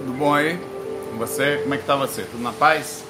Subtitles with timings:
[0.00, 0.58] Tudo bom aí?
[1.10, 1.58] Com você?
[1.58, 2.22] Como é que tá você?
[2.22, 3.04] Tudo na paz?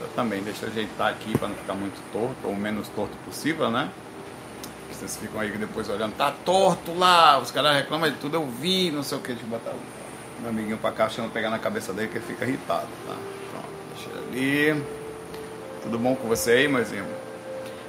[0.00, 3.16] Eu também, deixa eu ajeitar aqui para não ficar muito torto, ou o menos torto
[3.18, 3.88] possível, né?
[4.90, 8.90] Vocês ficam aí depois olhando, tá torto lá, os caras reclamam de tudo, eu vi,
[8.90, 11.60] não sei o que, deixa eu botar o meu amiguinho pra cá, achando pegar na
[11.60, 13.14] cabeça dele que ele fica irritado, tá?
[13.52, 14.84] Pronto, deixa ali.
[15.84, 17.14] Tudo bom com você aí, irmão?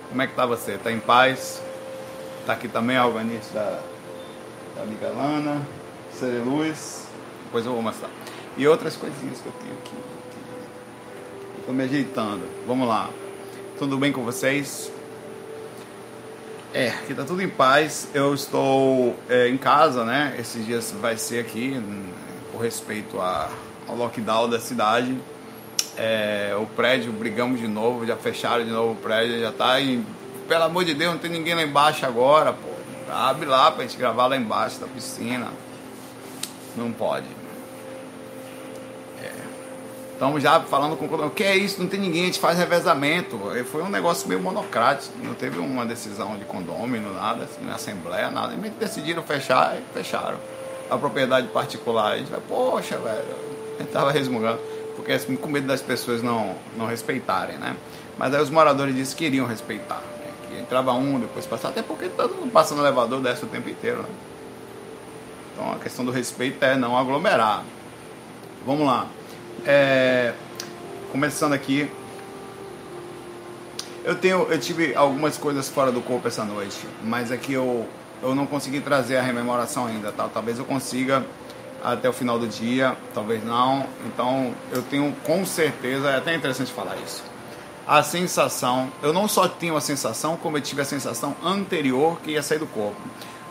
[0.10, 0.78] Como é que tá você?
[0.78, 1.60] Tá em paz?
[2.46, 3.08] Tá aqui também a
[3.52, 3.80] da,
[4.76, 5.10] da amiga
[6.38, 7.08] Luz,
[7.52, 8.10] depois eu vou mostrar.
[8.56, 9.92] E outras coisinhas que eu tenho aqui.
[11.60, 12.44] Estou me ajeitando.
[12.66, 13.10] Vamos lá.
[13.78, 14.90] Tudo bem com vocês?
[16.74, 18.08] É, aqui tá tudo em paz.
[18.14, 20.34] Eu estou é, em casa, né?
[20.40, 21.76] Esses dias vai ser aqui,
[22.54, 23.50] por respeito a,
[23.86, 25.18] ao lockdown da cidade.
[25.98, 30.06] É, o prédio, brigamos de novo, já fecharam de novo o prédio, já tá em.
[30.48, 32.70] Pelo amor de Deus, não tem ninguém lá embaixo agora, pô.
[33.12, 35.50] Abre lá pra gente gravar lá embaixo da piscina.
[36.78, 37.41] Não pode.
[40.22, 41.82] Estamos já falando com o que é isso?
[41.82, 43.40] Não tem ninguém, a gente faz revezamento.
[43.72, 48.54] Foi um negócio meio monocrático, não teve uma decisão de condômino, nada, assim, assembleia, nada.
[48.54, 50.38] Eles decidiram fechar e fecharam.
[50.92, 53.24] A propriedade particular, a gente vai, poxa, velho,
[53.80, 54.60] a gente tava resmungando,
[54.96, 57.76] porque assim, com medo das pessoas não, não respeitarem, né?
[58.16, 60.32] Mas aí os moradores disseram que iriam respeitar, né?
[60.48, 63.68] que entrava um, depois passava, até porque todo mundo passa no elevador, desce o tempo
[63.72, 64.10] inteiro, né?
[65.52, 67.64] Então a questão do respeito é não aglomerar.
[68.64, 69.08] Vamos lá.
[69.66, 70.34] É,
[71.12, 71.92] começando aqui,
[74.04, 77.88] eu tenho, eu tive algumas coisas fora do corpo essa noite, mas é eu
[78.22, 80.30] eu não consegui trazer a rememoração ainda, tá?
[80.32, 81.26] Talvez eu consiga
[81.84, 83.86] até o final do dia, talvez não.
[84.06, 87.24] Então eu tenho com certeza, é até interessante falar isso.
[87.88, 92.32] A sensação, eu não só tinha a sensação, como eu tive a sensação anterior que
[92.32, 93.02] ia sair do corpo.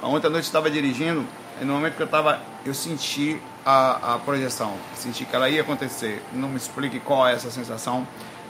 [0.02, 1.26] Ontem à noite eu estava dirigindo,
[1.60, 5.60] e no momento que eu estava, eu senti a, a projeção, senti que ela ia
[5.60, 6.22] acontecer.
[6.32, 8.06] Não me explique qual é essa sensação,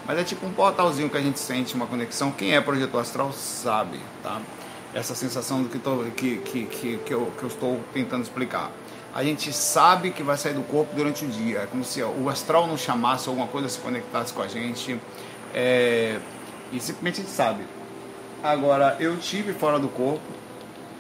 [0.06, 2.30] mas é tipo um portalzinho que a gente sente uma conexão.
[2.30, 4.40] Quem é projetor astral sabe, tá?
[4.94, 8.70] Essa sensação do que, tô, que, que, que, que, eu, que eu estou tentando explicar.
[9.12, 11.60] A gente sabe que vai sair do corpo durante o dia.
[11.60, 15.00] É como se o astral não chamasse, alguma coisa se conectasse com a gente.
[15.52, 16.18] É,
[16.72, 17.64] e simplesmente a gente sabe.
[18.42, 20.22] Agora, eu tive fora do corpo,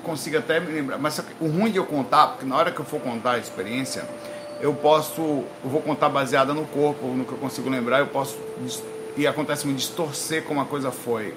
[0.00, 0.98] consigo até me lembrar.
[0.98, 4.04] Mas o ruim de eu contar, porque na hora que eu for contar a experiência,
[4.60, 8.36] eu posso, eu vou contar baseada no corpo, no que eu consigo lembrar, eu posso
[9.16, 11.34] e acontece me distorcer como a coisa foi.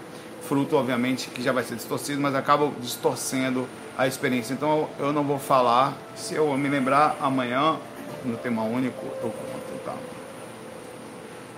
[0.47, 4.53] Fruto, obviamente, que já vai ser distorcido, mas acaba distorcendo a experiência.
[4.53, 5.93] Então eu não vou falar.
[6.15, 7.77] Se eu me lembrar amanhã,
[8.25, 9.95] no tema único, eu conto, tá?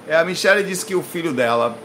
[0.08, 1.78] É, a Michelle disse que o filho dela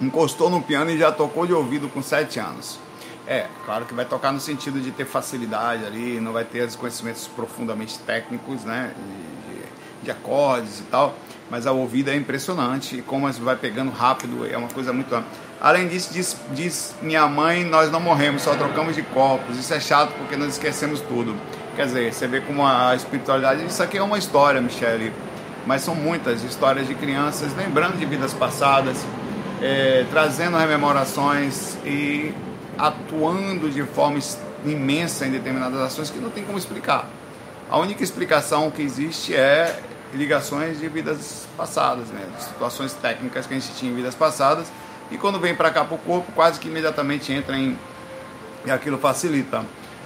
[0.00, 2.78] encostou no piano e já tocou de ouvido com 7 anos.
[3.26, 6.76] É, claro que vai tocar no sentido de ter facilidade ali, não vai ter os
[6.76, 8.92] conhecimentos profundamente técnicos, né?
[8.96, 11.16] De, de acordes e tal,
[11.50, 15.20] mas a ouvida é impressionante e como vai pegando rápido, é uma coisa muito.
[15.60, 19.58] Além disso, diz, diz minha mãe, nós não morremos, só trocamos de corpos.
[19.58, 21.34] Isso é chato porque nós esquecemos tudo.
[21.74, 23.64] Quer dizer, você vê como a espiritualidade.
[23.64, 25.12] Isso aqui é uma história, Michele,
[25.66, 29.04] mas são muitas histórias de crianças lembrando de vidas passadas,
[29.60, 32.32] é, trazendo rememorações e
[32.78, 34.18] atuando de forma
[34.64, 37.08] imensa em determinadas ações que não tem como explicar.
[37.70, 39.80] A única explicação que existe é
[40.14, 42.26] ligações de vidas passadas, né?
[42.38, 44.70] situações técnicas que a gente tinha em vidas passadas
[45.10, 47.76] e quando vem para cá para o corpo quase que imediatamente entra em
[48.64, 49.64] e aquilo facilita.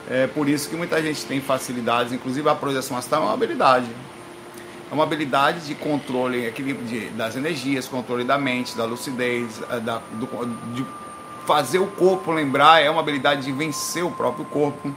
[0.08, 3.86] É por isso que muita gente tem facilidades, inclusive a projeção astral é uma habilidade.
[4.90, 9.80] É uma habilidade de controle equilíbrio de, das energias, controle da mente, da lucidez, eh,
[9.80, 10.26] da, do,
[10.74, 10.84] de
[11.46, 14.92] fazer o corpo lembrar, é uma habilidade de vencer o próprio corpo,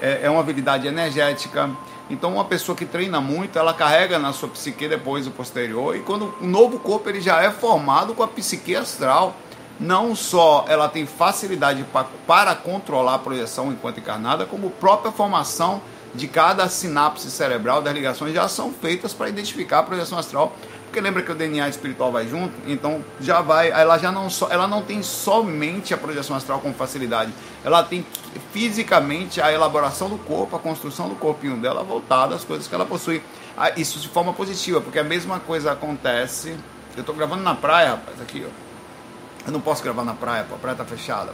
[0.00, 1.70] é, é uma habilidade energética.
[2.08, 6.00] Então, uma pessoa que treina muito, ela carrega na sua psique depois o posterior, e
[6.00, 9.34] quando o novo corpo ele já é formado com a psique astral,
[9.78, 15.12] não só ela tem facilidade para, para controlar a projeção enquanto encarnada, como a própria
[15.12, 15.82] formação
[16.14, 21.00] de cada sinapse cerebral das ligações já são feitas para identificar a projeção astral porque
[21.00, 24.66] lembra que o DNA espiritual vai junto, então já vai, ela já não só, ela
[24.66, 27.32] não tem somente a projeção astral com facilidade,
[27.64, 28.06] ela tem
[28.52, 32.86] fisicamente a elaboração do corpo, a construção do corpinho dela voltada às coisas que ela
[32.86, 33.22] possui.
[33.56, 36.56] Ah, isso de forma positiva, porque a mesma coisa acontece.
[36.94, 39.46] Eu estou gravando na praia, rapaz, aqui, ó.
[39.46, 41.32] Eu não posso gravar na praia, pô, a praia tá fechada.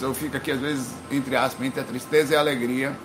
[0.00, 2.96] Eu fico aqui às vezes entre aspas, entre a tristeza e a alegria,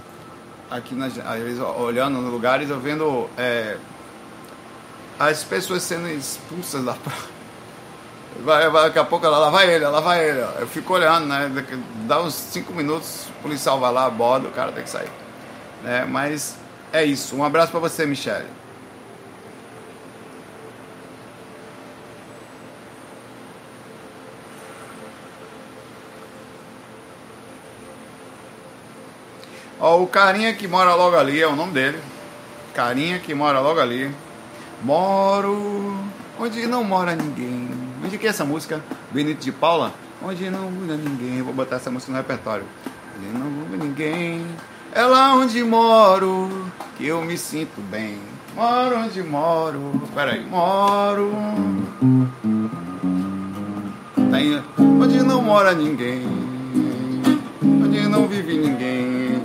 [0.69, 3.77] aqui nas, às vezes olhando nos lugares, eu vendo é,
[5.19, 7.41] as pessoas sendo expulsas da praia.
[8.39, 10.41] Vai, vai, daqui a pouco ela lá vai ele, lá vai ele.
[10.41, 10.59] Ó.
[10.59, 11.51] Eu fico olhando, né?
[12.07, 15.09] Dá uns cinco minutos, o policial vai lá, aborda, o cara tem que sair.
[15.83, 16.55] né mas
[16.93, 17.35] é isso.
[17.35, 18.47] Um abraço para você, Michele.
[29.79, 31.99] Ó, o carinha que mora logo ali, é o nome dele.
[32.73, 34.13] Carinha que mora logo ali.
[34.83, 35.95] Moro
[36.39, 37.69] onde não mora ninguém.
[38.03, 38.83] Onde que é essa música?
[39.11, 39.93] Benito de Paula?
[40.23, 41.41] Onde não mora ninguém.
[41.43, 42.65] Vou botar essa música no repertório.
[43.15, 44.45] Onde não mora ninguém.
[44.93, 46.49] É lá onde moro
[46.97, 48.17] que eu me sinto bem.
[48.55, 50.01] Moro onde moro.
[50.15, 51.31] Peraí, moro.
[54.31, 54.63] Tem,
[54.99, 56.25] onde não mora ninguém.
[57.63, 59.41] Onde não vive ninguém.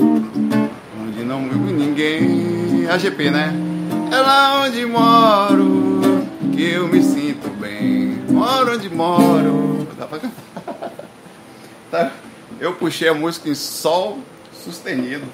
[0.99, 2.89] Onde não vive ninguém.
[2.89, 3.76] A GP, né?
[4.17, 8.25] É lá onde moro que eu me sinto bem.
[8.31, 9.87] Moro onde moro.
[9.99, 10.93] Dá pra cantar?
[11.91, 12.13] Tá.
[12.59, 14.21] Eu puxei a música em sol
[14.55, 15.27] sustenido.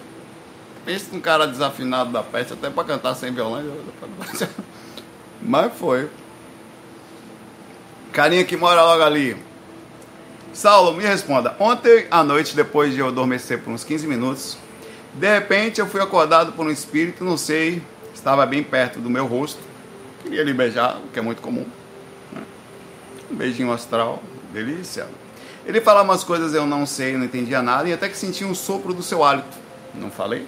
[0.85, 3.63] Pensa num cara desafinado da peste, até para cantar sem violão.
[5.41, 6.11] Mas foi.
[8.13, 9.37] Carinha que mora logo ali.
[10.53, 11.55] Saulo, me responda.
[11.61, 14.59] Ontem à noite, depois de eu adormecer por uns 15 minutos,
[15.15, 17.81] de repente eu fui acordado por um espírito, não sei,
[18.15, 19.61] estava bem perto do meu rosto.
[20.23, 21.67] Queria lhe beijar, o que é muito comum.
[22.33, 22.43] Né?
[23.31, 24.23] Um beijinho astral,
[24.53, 25.07] delícia.
[25.65, 28.55] Ele falava umas coisas eu não sei, não entendia nada, e até que senti um
[28.55, 29.57] sopro do seu hálito.
[29.95, 30.47] Não falei?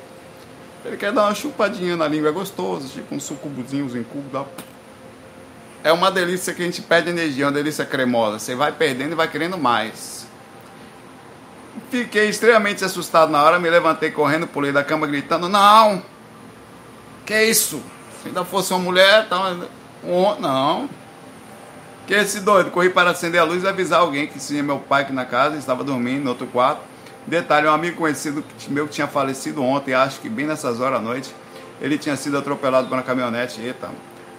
[0.85, 4.45] Ele quer dar uma chupadinha na língua, é gostoso, tipo um sucubuzinho, um cubo, dá.
[5.83, 8.39] É uma delícia que a gente perde energia, uma delícia cremosa.
[8.39, 10.27] Você vai perdendo e vai querendo mais.
[11.91, 16.03] Fiquei extremamente assustado na hora, me levantei correndo, pulei da cama gritando: Não!
[17.25, 17.83] Que isso?
[18.23, 19.57] Se ainda fosse uma mulher, tá...
[20.39, 20.89] não.
[22.07, 25.03] Que esse doido, corri para acender a luz e avisar alguém que tinha meu pai
[25.03, 26.83] aqui na casa, estava dormindo no outro quarto.
[27.27, 31.05] Detalhe, um amigo conhecido meu que tinha falecido ontem, acho que bem nessas horas da
[31.07, 31.35] noite,
[31.81, 33.63] ele tinha sido atropelado por uma caminhonete.
[33.63, 33.91] Eita,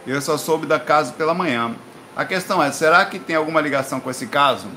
[0.05, 1.73] eu só soube da casa pela manhã.
[2.15, 4.67] A questão é, será que tem alguma ligação com esse caso?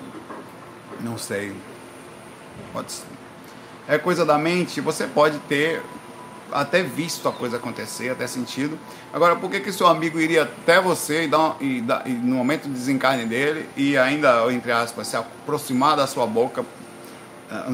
[1.00, 1.54] Não sei.
[2.72, 3.06] Pode ser.
[3.86, 5.82] É coisa da mente, você pode ter
[6.52, 8.78] até visto a coisa acontecer, até sentido.
[9.12, 12.68] Agora, por que que seu amigo iria até você e, dar, e, e no momento
[12.68, 16.64] do desencarne dele e ainda, entre aspas, se aproximar da sua boca?
[17.50, 17.66] Ah,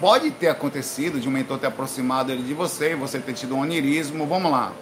[0.00, 3.54] pode ter acontecido de um mentor ter aproximado ele de você e você ter tido
[3.54, 4.72] um onirismo, vamos lá,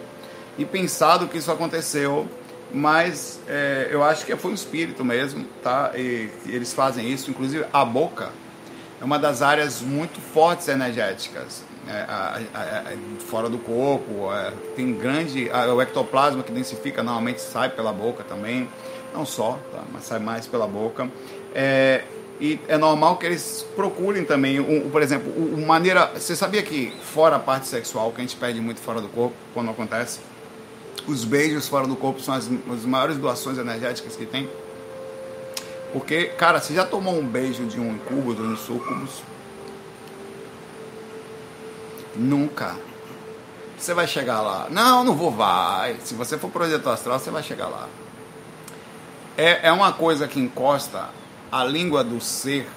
[0.56, 2.26] e pensado que isso aconteceu,
[2.72, 5.92] mas é, eu acho que foi um espírito mesmo, tá?
[5.94, 8.30] E, e eles fazem isso, inclusive a boca
[9.00, 15.50] é uma das áreas muito fortes energéticas a, fora do corpo, é, tem grande.
[15.50, 18.68] o ectoplasma que densifica normalmente sai pela boca também,
[19.14, 21.10] não só, tá, mas sai mais pela boca.
[21.54, 22.04] É,
[22.40, 25.32] e é normal que eles procurem também, um, por exemplo,
[25.66, 26.12] maneira.
[26.14, 29.34] Você sabia que fora a parte sexual, que a gente pede muito fora do corpo,
[29.52, 30.20] quando acontece,
[31.06, 34.48] os beijos fora do corpo são as, as maiores doações energéticas que tem?
[35.92, 39.22] Porque, cara, você já tomou um beijo de um incúbulo, de um sucubus?
[42.16, 42.76] Nunca.
[43.78, 44.66] Você vai chegar lá.
[44.70, 45.96] Não, não vou, vai.
[46.04, 47.88] Se você for projeto astral, você vai chegar lá.
[49.36, 51.10] É, é uma coisa que encosta
[51.50, 52.68] a língua do ser.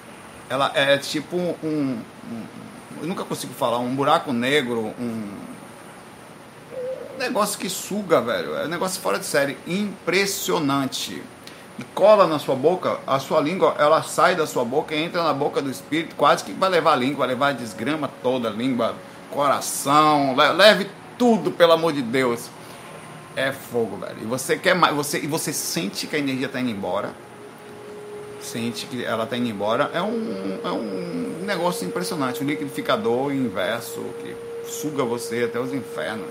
[0.48, 2.46] Ela é tipo um, um, um
[3.00, 5.28] eu nunca consigo falar, um buraco negro, um,
[7.14, 8.54] um negócio que suga, velho.
[8.54, 9.58] É um negócio fora de série.
[9.66, 11.20] Impressionante.
[11.80, 15.24] E cola na sua boca, a sua língua, ela sai da sua boca e entra
[15.24, 18.48] na boca do espírito, quase que vai levar a língua, vai levar a desgrama toda,
[18.48, 18.94] a língua
[19.32, 22.48] coração, leve tudo, pelo amor de Deus.
[23.34, 24.18] É fogo, velho.
[24.22, 27.12] E você quer mais, você, e você sente que a energia está indo embora.
[28.40, 29.90] Sente que ela está indo embora.
[29.94, 32.42] É um, é um negócio impressionante.
[32.42, 34.36] Um liquidificador inverso que
[34.66, 36.26] suga você até os infernos.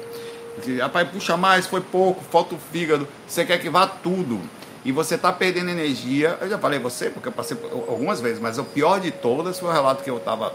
[0.80, 3.08] Rapaz, puxa mais, foi pouco, falta o fígado.
[3.28, 4.40] Você quer que vá tudo.
[4.84, 6.38] E você está perdendo energia.
[6.42, 9.70] Eu já falei você, porque eu passei algumas vezes, mas o pior de todas foi
[9.70, 10.54] o relato que eu estava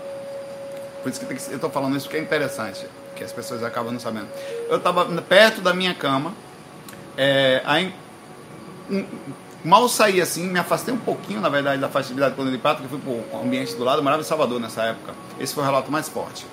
[1.06, 2.84] por isso que, que eu estou falando isso que é interessante,
[3.14, 4.26] que as pessoas acabam não sabendo.
[4.68, 6.34] Eu estava perto da minha cama,
[7.16, 7.94] é, aí
[8.90, 9.04] um,
[9.62, 12.98] mal saí assim, me afastei um pouquinho, na verdade, da festividade quando ele porque fui
[12.98, 15.14] para o ambiente do lado, eu morava em Salvador nessa época.
[15.38, 16.44] Esse foi o relato mais forte.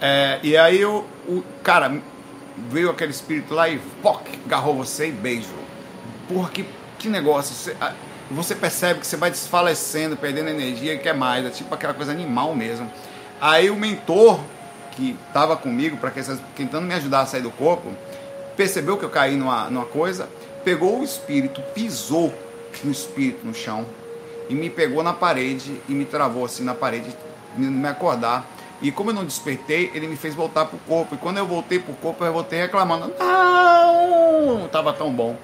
[0.00, 1.94] É, e aí o, o cara
[2.70, 5.48] veio aquele espírito lá e poc, agarrou você e beijo.
[6.26, 6.64] Porra, que,
[6.98, 7.54] que negócio.
[7.54, 7.76] Você,
[8.30, 11.44] você percebe que você vai desfalecendo, perdendo energia e quer mais.
[11.44, 12.90] É tipo aquela coisa animal mesmo.
[13.40, 14.40] Aí o mentor
[14.92, 16.10] que estava comigo, para
[16.56, 17.92] tentando me ajudar a sair do corpo,
[18.56, 20.28] percebeu que eu caí numa, numa coisa,
[20.64, 22.32] pegou o espírito, pisou
[22.82, 23.86] no espírito no chão
[24.48, 27.14] e me pegou na parede e me travou assim na parede,
[27.56, 28.46] me acordar.
[28.82, 31.14] E como eu não despertei, ele me fez voltar pro corpo.
[31.14, 34.68] E quando eu voltei pro corpo, eu voltei reclamando: Não!
[34.68, 35.36] Tava tão bom.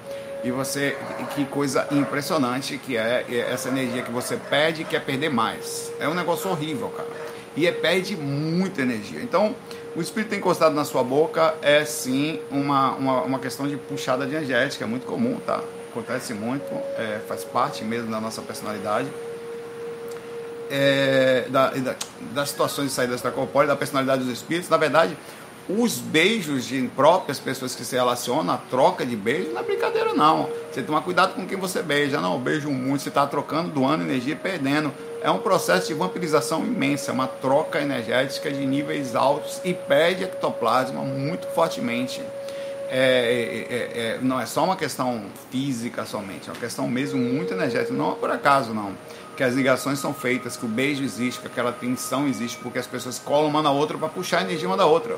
[0.43, 0.97] E você,
[1.35, 5.91] que coisa impressionante que é essa energia que você pede e quer perder mais.
[5.99, 7.09] É um negócio horrível, cara.
[7.55, 9.21] E é, perde muita energia.
[9.21, 9.55] Então,
[9.95, 14.85] o espírito encostado na sua boca é sim uma, uma, uma questão de puxada energética,
[14.85, 15.61] é muito comum, tá?
[15.91, 19.09] Acontece muito, é, faz parte mesmo da nossa personalidade.
[20.69, 21.95] É, da, da,
[22.33, 24.69] das situações de saída extracorpórea, da personalidade dos espíritos.
[24.69, 25.17] Na verdade,
[25.77, 30.13] os beijos de próprias pessoas que se relacionam, a troca de beijos, não é brincadeira
[30.13, 30.49] não.
[30.71, 32.19] Você toma cuidado com quem você beija.
[32.19, 36.65] Não, beijo muito, você está trocando, doando energia e perdendo é um processo de vampirização
[36.65, 42.21] imensa, uma troca energética de níveis altos e perde ectoplasma muito fortemente.
[42.89, 47.19] É, é, é, é, não é só uma questão física somente, é uma questão mesmo
[47.19, 47.93] muito energética.
[47.93, 48.93] Não é por acaso, não.
[49.37, 52.87] Que as ligações são feitas, que o beijo existe, que aquela tensão existe, porque as
[52.87, 55.15] pessoas colam uma na outra para puxar a energia uma da outra.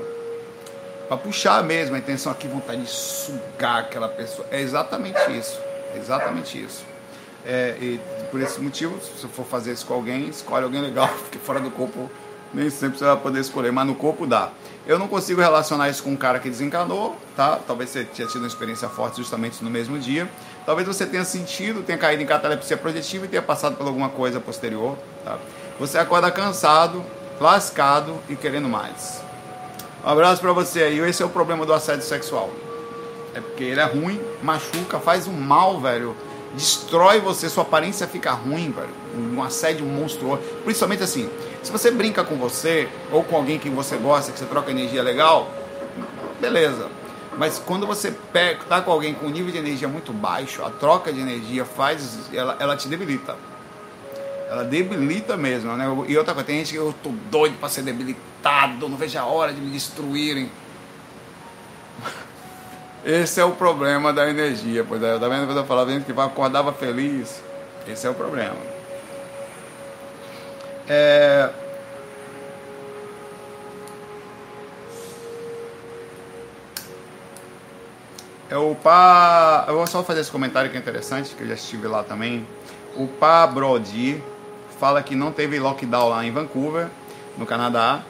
[1.14, 4.48] Para puxar mesmo a intenção aqui, vontade de sugar aquela pessoa.
[4.50, 5.62] É exatamente isso.
[5.94, 6.84] É exatamente isso.
[7.46, 8.02] É, e
[8.32, 11.70] por esse motivo, se for fazer isso com alguém, escolhe alguém legal, porque fora do
[11.70, 12.10] corpo
[12.52, 14.50] nem sempre você vai poder escolher, mas no corpo dá.
[14.88, 17.60] Eu não consigo relacionar isso com um cara que desencanou, tá?
[17.68, 20.28] Talvez você tenha tido uma experiência forte justamente no mesmo dia.
[20.66, 24.40] Talvez você tenha sentido, tenha caído em catalepsia projetiva e tenha passado por alguma coisa
[24.40, 25.38] posterior, tá?
[25.80, 27.06] Você acorda cansado,
[27.40, 29.23] lascado e querendo mais.
[30.04, 31.00] Um abraço para você aí.
[31.00, 32.50] Esse é o problema do assédio sexual.
[33.34, 36.16] É porque ele é ruim, machuca, faz um mal, velho
[36.54, 38.90] destrói você, sua aparência fica ruim, velho.
[39.16, 40.42] Um assédio monstruoso.
[40.64, 41.30] Principalmente assim,
[41.62, 45.02] se você brinca com você ou com alguém que você gosta, que você troca energia
[45.02, 45.52] legal,
[46.40, 46.90] beleza.
[47.38, 50.70] Mas quando você pega, tá com alguém com um nível de energia muito baixo, a
[50.70, 53.36] troca de energia faz, ela, ela te debilita.
[54.48, 55.86] Ela debilita mesmo, né?
[56.08, 58.24] E outra coisa, tem gente que eu tô doido para ser debilitado,
[58.90, 60.52] não vejo a hora de me destruírem.
[63.06, 64.86] Esse é o problema da energia.
[64.88, 67.42] Pois é, tá vendo quando eu falava gente que acordava feliz?
[67.88, 68.56] Esse é o problema.
[70.88, 71.50] É...
[78.50, 79.66] É o Pá.
[79.68, 82.48] Eu vou só fazer esse comentário que é interessante, que eu já estive lá também.
[82.96, 84.24] O Pá Brody
[84.80, 86.88] fala que não teve lockdown lá em Vancouver,
[87.38, 88.04] no Canadá,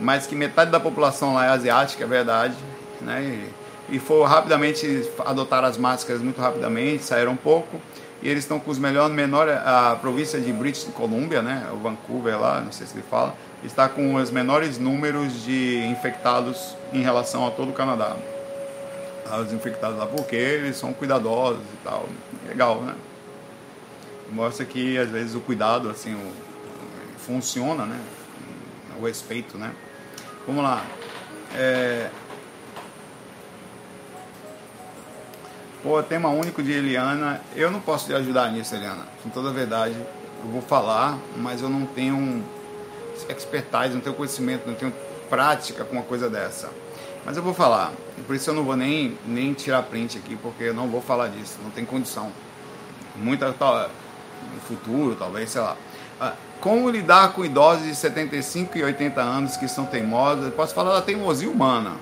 [0.00, 2.54] mas que metade da população lá é asiática, é verdade.
[3.00, 3.22] Né?
[3.22, 7.80] E e foram rapidamente adotar as máscaras muito rapidamente, saíram um pouco
[8.20, 12.38] e eles estão com os melhores, menor a província de British Columbia, né, o Vancouver
[12.38, 17.46] lá, não sei se ele fala, está com os menores números de infectados em relação
[17.46, 18.16] a todo o Canadá.
[19.44, 22.08] Os infectados lá, porque eles são cuidadosos e tal.
[22.48, 22.94] Legal, né?
[24.32, 26.32] Mostra que às vezes o cuidado assim o,
[27.18, 28.00] funciona, né?
[28.98, 29.70] O respeito, né?
[30.48, 30.82] Vamos lá.
[31.54, 32.08] É,
[35.82, 37.40] Pô, tema único de Eliana.
[37.54, 39.06] Eu não posso te ajudar nisso, Eliana.
[39.22, 42.42] Com toda a verdade, eu vou falar, mas eu não tenho
[43.28, 44.92] expertise, não tenho conhecimento, não tenho
[45.28, 46.70] prática com uma coisa dessa.
[47.26, 47.92] Mas eu vou falar.
[48.26, 51.28] Por isso eu não vou nem, nem tirar print aqui, porque eu não vou falar
[51.28, 51.58] disso.
[51.62, 52.32] Não tem condição.
[53.14, 53.48] Muita.
[53.48, 55.76] No futuro, talvez, sei lá.
[56.18, 60.52] Ah, como lidar com idosos de 75 e 80 anos que são teimosos?
[60.54, 61.92] Posso falar da teimosia humana.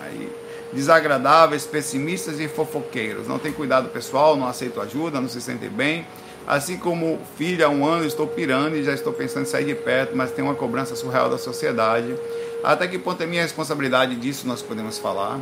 [0.00, 0.30] Aí
[0.72, 3.26] desagradáveis, pessimistas e fofoqueiros.
[3.26, 6.06] Não tem cuidado pessoal, não aceitam ajuda, não se sentem bem.
[6.46, 9.74] Assim como filho há um ano estou pirando e já estou pensando em sair de
[9.74, 12.14] perto, mas tem uma cobrança surreal da sociedade.
[12.62, 15.40] Até que ponto é minha responsabilidade disso nós podemos falar.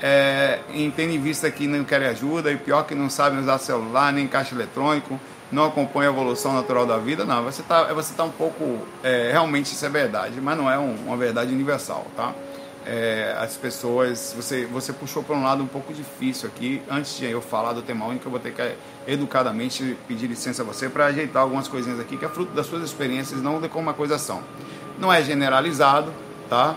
[0.00, 0.58] É,
[0.94, 4.26] tendo em vista que não querem ajuda e pior que não sabem usar celular nem
[4.26, 5.18] caixa eletrônico,
[5.50, 7.44] não acompanha a evolução natural da vida, não.
[7.44, 8.80] Você está você tá um pouco.
[9.02, 12.34] É, realmente isso é verdade, mas não é um, uma verdade universal, tá?
[12.86, 14.32] é, as pessoas.
[14.36, 16.80] Você, você puxou para um lado um pouco difícil aqui.
[16.88, 18.74] Antes de eu falar do tema único, eu vou ter que
[19.06, 22.82] educadamente pedir licença a você para ajeitar algumas coisinhas aqui que é fruto das suas
[22.82, 24.40] experiências, não de como uma coisa são.
[24.98, 26.12] Não é generalizado,
[26.48, 26.76] tá?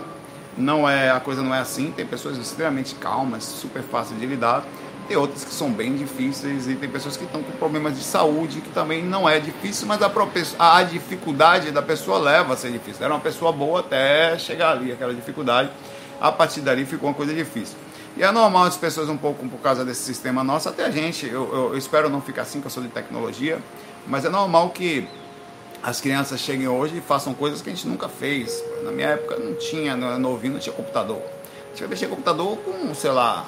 [0.58, 1.92] Não é a coisa não é assim.
[1.92, 4.64] Tem pessoas extremamente calmas, super fáceis de lidar.
[5.10, 8.60] Tem outras que são bem difíceis e tem pessoas que estão com problemas de saúde
[8.60, 13.04] que também não é difícil, mas a, a dificuldade da pessoa leva a ser difícil.
[13.04, 15.68] Era uma pessoa boa até chegar ali, aquela dificuldade
[16.20, 17.76] a partir dali ficou uma coisa difícil.
[18.16, 21.26] E é normal as pessoas, um pouco por causa desse sistema nosso, até a gente,
[21.26, 23.58] eu, eu, espero não ficar assim, que eu sou de tecnologia,
[24.06, 25.08] mas é normal que
[25.82, 28.62] as crianças cheguem hoje e façam coisas que a gente nunca fez.
[28.84, 31.20] Na minha época não tinha, no novinho não tinha computador.
[31.72, 33.44] A gente mexer computador com, sei lá,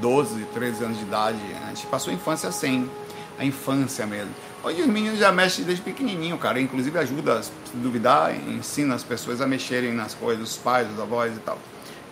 [0.00, 1.38] 12, 13 anos de idade.
[1.64, 2.90] A gente passou a infância sem,
[3.38, 4.30] a infância mesmo.
[4.62, 6.60] Hoje os meninos já mexem desde pequenininho, cara.
[6.60, 11.34] Inclusive ajuda, se duvidar, ensina as pessoas a mexerem nas coisas, os pais, os avós
[11.34, 11.58] e tal.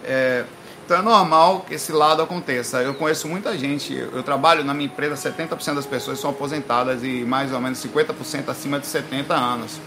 [0.02, 0.44] É,
[0.88, 2.80] então é normal que esse lado aconteça.
[2.82, 7.26] Eu conheço muita gente, eu trabalho na minha empresa, 70% das pessoas são aposentadas e
[7.26, 9.78] mais ou menos 50% acima de 70 anos.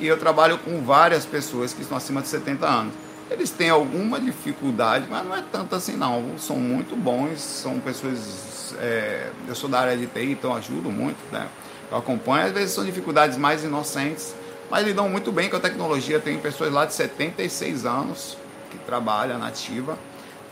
[0.00, 2.92] e eu trabalho com várias pessoas que estão acima de 70 anos.
[3.32, 6.38] Eles têm alguma dificuldade, mas não é tanto assim não.
[6.38, 8.74] São muito bons, são pessoas.
[8.78, 11.48] É, eu sou da área de TI, então ajudo muito, né?
[11.90, 14.34] Eu acompanho, às vezes são dificuldades mais inocentes,
[14.70, 16.20] mas lidam muito bem com a tecnologia.
[16.20, 18.36] Tem pessoas lá de 76 anos
[18.70, 19.98] que trabalham na ativa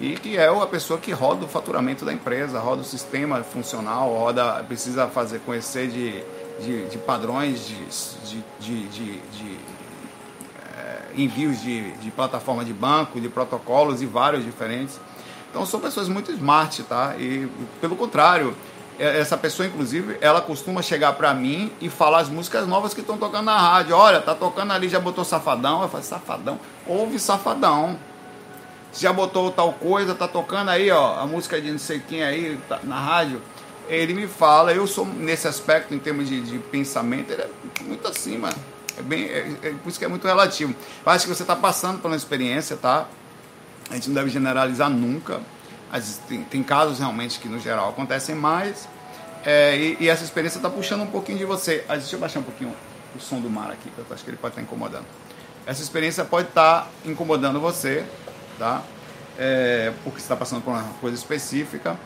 [0.01, 4.09] e que é a pessoa que roda o faturamento da empresa, roda o sistema funcional,
[4.09, 6.25] roda, precisa fazer conhecer de,
[6.65, 7.85] de, de padrões de,
[8.59, 9.59] de, de, de
[11.17, 15.01] envios de, de plataforma de banco, de protocolos e vários diferentes.
[15.51, 17.15] Então são pessoas muito smart, tá?
[17.19, 17.49] E
[17.81, 18.55] pelo contrário,
[18.99, 23.01] é, essa pessoa, inclusive, ela costuma chegar para mim e falar as músicas novas que
[23.01, 23.97] estão tocando na rádio.
[23.97, 25.83] Olha, tá tocando ali, já botou Safadão.
[25.83, 26.61] Eu falo, Safadão?
[26.87, 27.99] Ouve Safadão
[28.99, 32.59] já botou tal coisa, tá tocando aí, ó, a música de não sei quem aí
[32.69, 33.41] tá, na rádio.
[33.89, 37.49] Ele me fala, eu sou nesse aspecto, em termos de, de pensamento, ele é
[37.83, 38.51] muito acima.
[39.01, 40.75] É bem, é, é, por isso que é muito relativo.
[41.05, 43.09] Eu acho que você está passando por uma experiência, tá?
[43.91, 45.41] A gente não deve generalizar nunca.
[45.91, 48.87] Mas tem, tem casos realmente que, no geral, acontecem mais.
[49.45, 51.85] É, e, e, essa experiência está puxando um pouquinho de você.
[51.89, 52.75] Ah, deixa eu baixar um pouquinho
[53.17, 55.07] o som do mar aqui, que eu acho que ele pode estar tá incomodando.
[55.67, 58.05] Essa experiência pode estar tá incomodando você,
[58.59, 58.83] tá?
[59.39, 61.99] É, porque você está passando por uma coisa específica.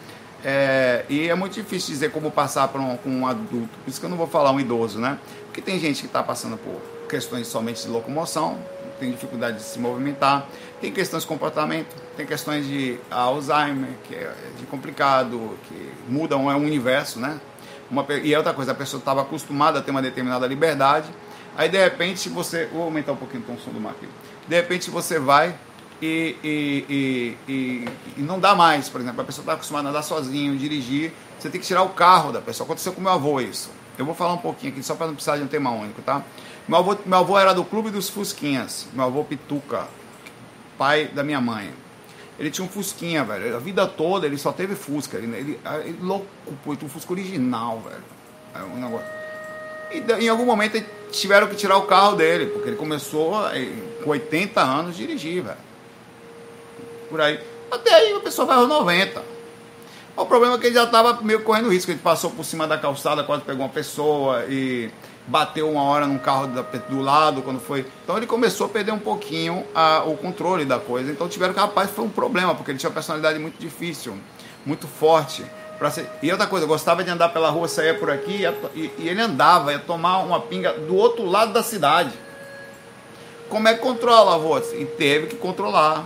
[0.45, 3.77] É, e é muito difícil dizer como passar por um, um adulto.
[3.85, 5.19] Por isso que eu não vou falar um idoso, né?
[5.55, 8.59] Porque tem gente que está passando por questões somente de locomoção,
[8.99, 10.49] tem dificuldade de se movimentar,
[10.81, 14.35] tem questões de comportamento, tem questões de Alzheimer, que é
[14.69, 17.39] complicado, que mudam é um universo, né?
[17.89, 21.09] Uma, e é outra coisa, a pessoa estava acostumada a ter uma determinada liberdade,
[21.57, 22.67] aí de repente você.
[22.67, 23.95] Vou aumentar um pouquinho o som do mar.
[24.49, 25.55] De repente você vai
[26.03, 30.03] e, e, e, e, não dá mais, por exemplo, a pessoa está acostumada a andar
[30.03, 32.65] sozinho, dirigir, você tem que tirar o carro da pessoa.
[32.65, 33.71] Aconteceu com meu avô isso.
[33.99, 36.23] Eu vou falar um pouquinho aqui, só para não precisar de um tema único, tá?
[36.67, 39.87] Meu avô, meu avô era do Clube dos Fusquinhas, meu avô Pituca,
[40.77, 41.71] pai da minha mãe.
[42.39, 43.57] Ele tinha um Fusquinha, velho.
[43.57, 45.17] A vida toda ele só teve Fusca.
[45.17, 46.27] Ele, ele, ele louco,
[46.65, 48.03] pô, um Fusca original, velho.
[48.55, 49.07] É um negócio.
[49.93, 53.35] E em algum momento tiveram que tirar o carro dele, porque ele começou
[54.03, 55.75] com 80 anos a dirigir, velho
[57.15, 57.39] por aí.
[57.71, 59.23] Até aí a pessoa vai aos 90.
[60.17, 61.91] O problema é que ele já estava meio correndo risco.
[61.91, 64.91] Ele passou por cima da calçada, quase pegou uma pessoa e
[65.27, 67.85] bateu uma hora num carro do lado quando foi.
[68.05, 71.11] Então ele começou a perder um pouquinho a, o controle da coisa.
[71.11, 74.17] Então tiveram que, rapaz, foi um problema, porque ele tinha uma personalidade muito difícil,
[74.65, 75.45] muito forte.
[75.91, 76.09] Ser...
[76.23, 79.73] E outra coisa, gostava de andar pela rua, saía por aqui e, e ele andava,
[79.73, 82.13] ia tomar uma pinga do outro lado da cidade.
[83.49, 84.57] Como é que controla, avô?
[84.59, 86.05] E teve que controlar.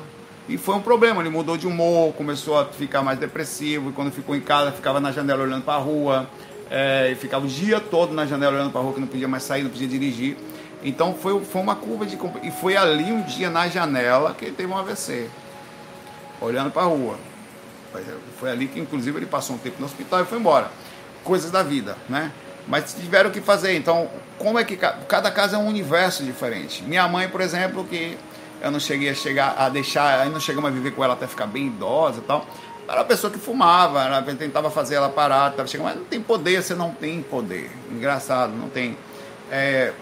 [0.48, 4.10] E foi um problema, ele mudou de humor, começou a ficar mais depressivo, e quando
[4.10, 6.28] ficou em casa ficava na janela olhando para a rua,
[6.70, 9.42] é, ficava o dia todo na janela olhando para a rua, que não podia mais
[9.42, 10.38] sair, não podia dirigir.
[10.82, 12.18] Então foi, foi uma curva de.
[12.42, 15.28] E foi ali um dia na janela que ele teve um AVC,
[16.40, 17.18] olhando para a rua.
[18.38, 20.70] Foi ali que, inclusive, ele passou um tempo no hospital e foi embora.
[21.24, 22.30] Coisas da vida, né?
[22.66, 23.74] Mas tiveram que fazer.
[23.74, 24.08] Então,
[24.38, 24.76] como é que.
[24.76, 26.82] Cada caso é um universo diferente.
[26.84, 28.16] Minha mãe, por exemplo, que
[28.60, 31.26] eu não cheguei a chegar a deixar, aí não chegamos a viver com ela até
[31.26, 32.46] ficar bem idosa e tal.
[32.88, 36.22] Era uma pessoa que fumava, ela tentava fazer ela parar, tava chegando, mas não tem
[36.22, 37.70] poder, você não tem poder.
[37.90, 38.96] Engraçado, não tem.
[39.50, 39.92] É,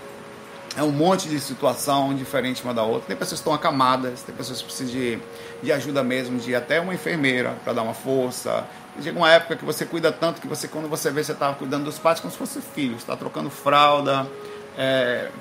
[0.77, 3.09] é um monte de situação diferente uma da outra.
[3.09, 5.19] Tem pessoas que estão acamadas, tem pessoas que precisam de,
[5.63, 8.65] de ajuda mesmo, de até uma enfermeira para dar uma força.
[9.03, 11.85] Chega uma época que você cuida tanto que você, quando você vê, você está cuidando
[11.85, 14.27] dos pais como se fosse filho, está trocando fralda,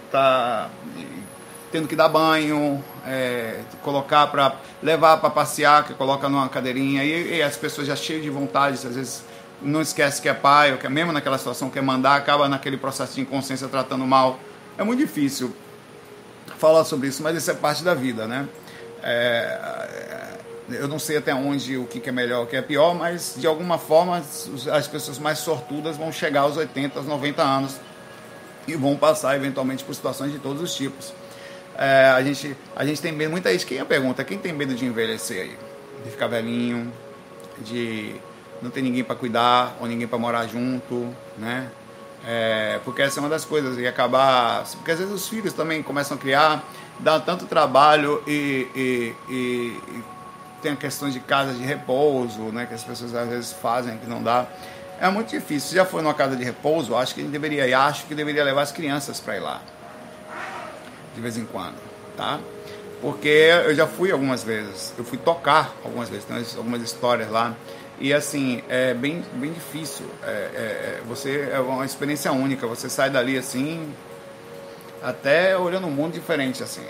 [0.07, 1.05] está é,
[1.75, 7.35] tendo que dar banho, é, colocar para levar para passear, que coloca numa cadeirinha, e,
[7.35, 9.25] e, as pessoas já cheias de vontade, às vezes
[9.61, 12.77] não esquece que é pai, ou que é mesmo naquela situação quer mandar, acaba naquele
[12.77, 14.39] processo de inconsciência tratando mal.
[14.77, 15.53] É muito difícil
[16.57, 18.47] falar sobre isso, mas isso é parte da vida, né?
[19.03, 20.31] É,
[20.69, 23.35] é eu não sei até onde o que é melhor, o que é pior, mas
[23.37, 27.75] de alguma forma as pessoas mais sortudas vão chegar aos 80, aos 90 anos
[28.65, 31.13] e vão passar eventualmente por situações de todos os tipos.
[31.77, 34.85] É, a, gente, a gente tem medo, muita gente, quem pergunta, quem tem medo de
[34.85, 35.57] envelhecer aí?
[36.03, 36.91] De ficar velhinho,
[37.59, 38.15] de
[38.61, 41.69] não ter ninguém para cuidar ou ninguém para morar junto, né?
[42.25, 44.63] É, porque essa é uma das coisas, e acabar.
[44.75, 46.63] Porque às vezes os filhos também começam a criar,
[46.99, 49.33] dá tanto trabalho e, e, e,
[49.89, 50.03] e
[50.61, 52.65] tem questões de casa de repouso, né?
[52.65, 54.47] Que as pessoas às vezes fazem que não dá.
[54.99, 55.69] É muito difícil.
[55.69, 58.61] Se já foi numa casa de repouso, acho que a deveria, acho que deveria levar
[58.61, 59.61] as crianças para ir lá
[61.15, 61.75] de vez em quando,
[62.17, 62.39] tá?
[63.01, 67.55] Porque eu já fui algumas vezes, eu fui tocar algumas vezes, tem algumas histórias lá.
[67.99, 70.05] E assim, é bem, bem difícil.
[70.23, 72.67] É, é, é, você é uma experiência única.
[72.67, 73.93] Você sai dali assim.
[75.01, 76.83] até olhando um mundo diferente, assim.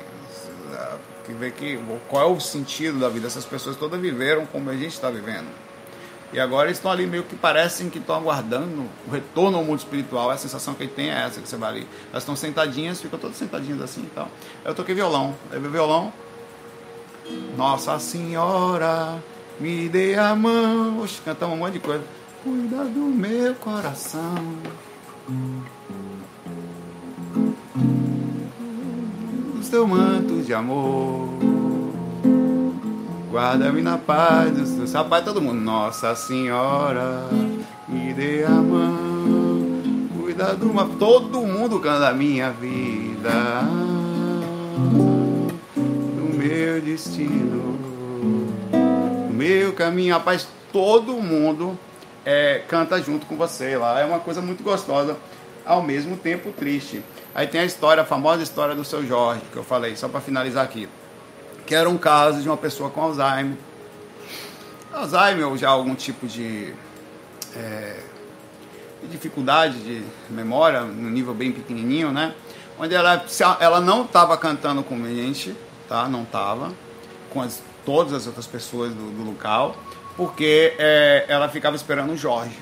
[1.26, 3.28] Que vê que qual é o sentido da vida.
[3.28, 5.48] Essas pessoas todas viveram como a gente está vivendo.
[6.34, 9.80] E agora eles estão ali meio que parecem que estão aguardando o retorno ao mundo
[9.80, 10.30] espiritual.
[10.30, 11.88] A sensação que ele tem é essa, que você vai ali.
[12.12, 14.30] Elas estão sentadinhas, ficam todas sentadinhas assim e tal.
[14.64, 15.36] Eu toquei violão.
[15.52, 16.12] Aí vi violão.
[17.58, 19.22] Nossa Senhora,
[19.60, 21.00] me dê a mão.
[21.02, 22.04] Oxe, cantamos um monte de coisa.
[22.44, 24.36] Cuida do meu coração.
[29.58, 31.55] O seu manto de amor.
[33.36, 35.60] Guarda-me na paz do seu sapato, todo mundo.
[35.60, 37.28] Nossa Senhora,
[37.86, 40.08] me dê a mão.
[40.16, 40.72] Cuida do.
[40.98, 43.62] Todo mundo canta a minha vida.
[45.76, 47.78] Do meu destino.
[49.28, 50.14] Do meu caminho.
[50.14, 51.78] Rapaz, todo mundo
[52.26, 54.00] é, canta junto com você lá.
[54.00, 55.18] É uma coisa muito gostosa,
[55.66, 57.04] ao mesmo tempo triste.
[57.36, 60.22] Aí tem a história, a famosa história do seu Jorge, que eu falei, só para
[60.22, 60.88] finalizar aqui.
[61.66, 63.58] Que era um caso de uma pessoa com Alzheimer.
[64.94, 66.74] Alzheimer ou já algum tipo de,
[67.56, 68.00] é,
[69.02, 72.34] de dificuldade de memória, no nível bem pequenininho, né?
[72.78, 73.26] Onde ela,
[73.60, 75.56] ela não estava cantando com a gente,
[75.88, 76.08] tá?
[76.08, 76.74] Não estava,
[77.30, 79.76] com as, todas as outras pessoas do, do local
[80.16, 82.58] porque é, ela ficava esperando o Jorge.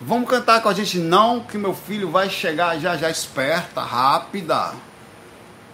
[0.00, 0.98] Vamos cantar com a gente?
[0.98, 4.72] Não, que meu filho vai chegar já já esperta, rápida.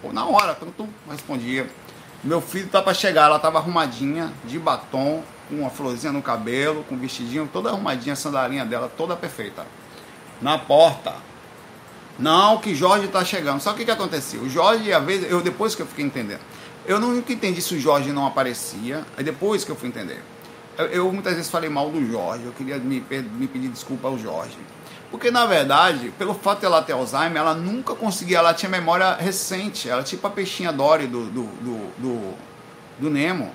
[0.01, 1.69] Pô, na hora, tum, tum, respondia.
[2.23, 6.83] Meu filho tá para chegar, ela tava arrumadinha, de batom, com uma florzinha no cabelo,
[6.83, 9.65] com um vestidinho, toda arrumadinha, a sandalinha dela, toda perfeita.
[10.41, 11.13] Na porta.
[12.17, 13.59] Não, que Jorge tá chegando.
[13.59, 14.39] Só o que que acontecia?
[14.39, 16.41] O Jorge, às vezes, eu depois que eu fiquei entendendo,
[16.85, 20.21] eu nunca entendi se o Jorge não aparecia, aí depois que eu fui entender.
[20.77, 24.17] Eu, eu muitas vezes falei mal do Jorge, eu queria me, me pedir desculpa ao
[24.17, 24.57] Jorge.
[25.15, 29.13] Porque, na verdade, pelo fato de ela ter Alzheimer, ela nunca conseguia, ela tinha memória
[29.13, 32.33] recente, ela tipo a peixinha Dory do, do, do, do,
[32.99, 33.49] do Nemo.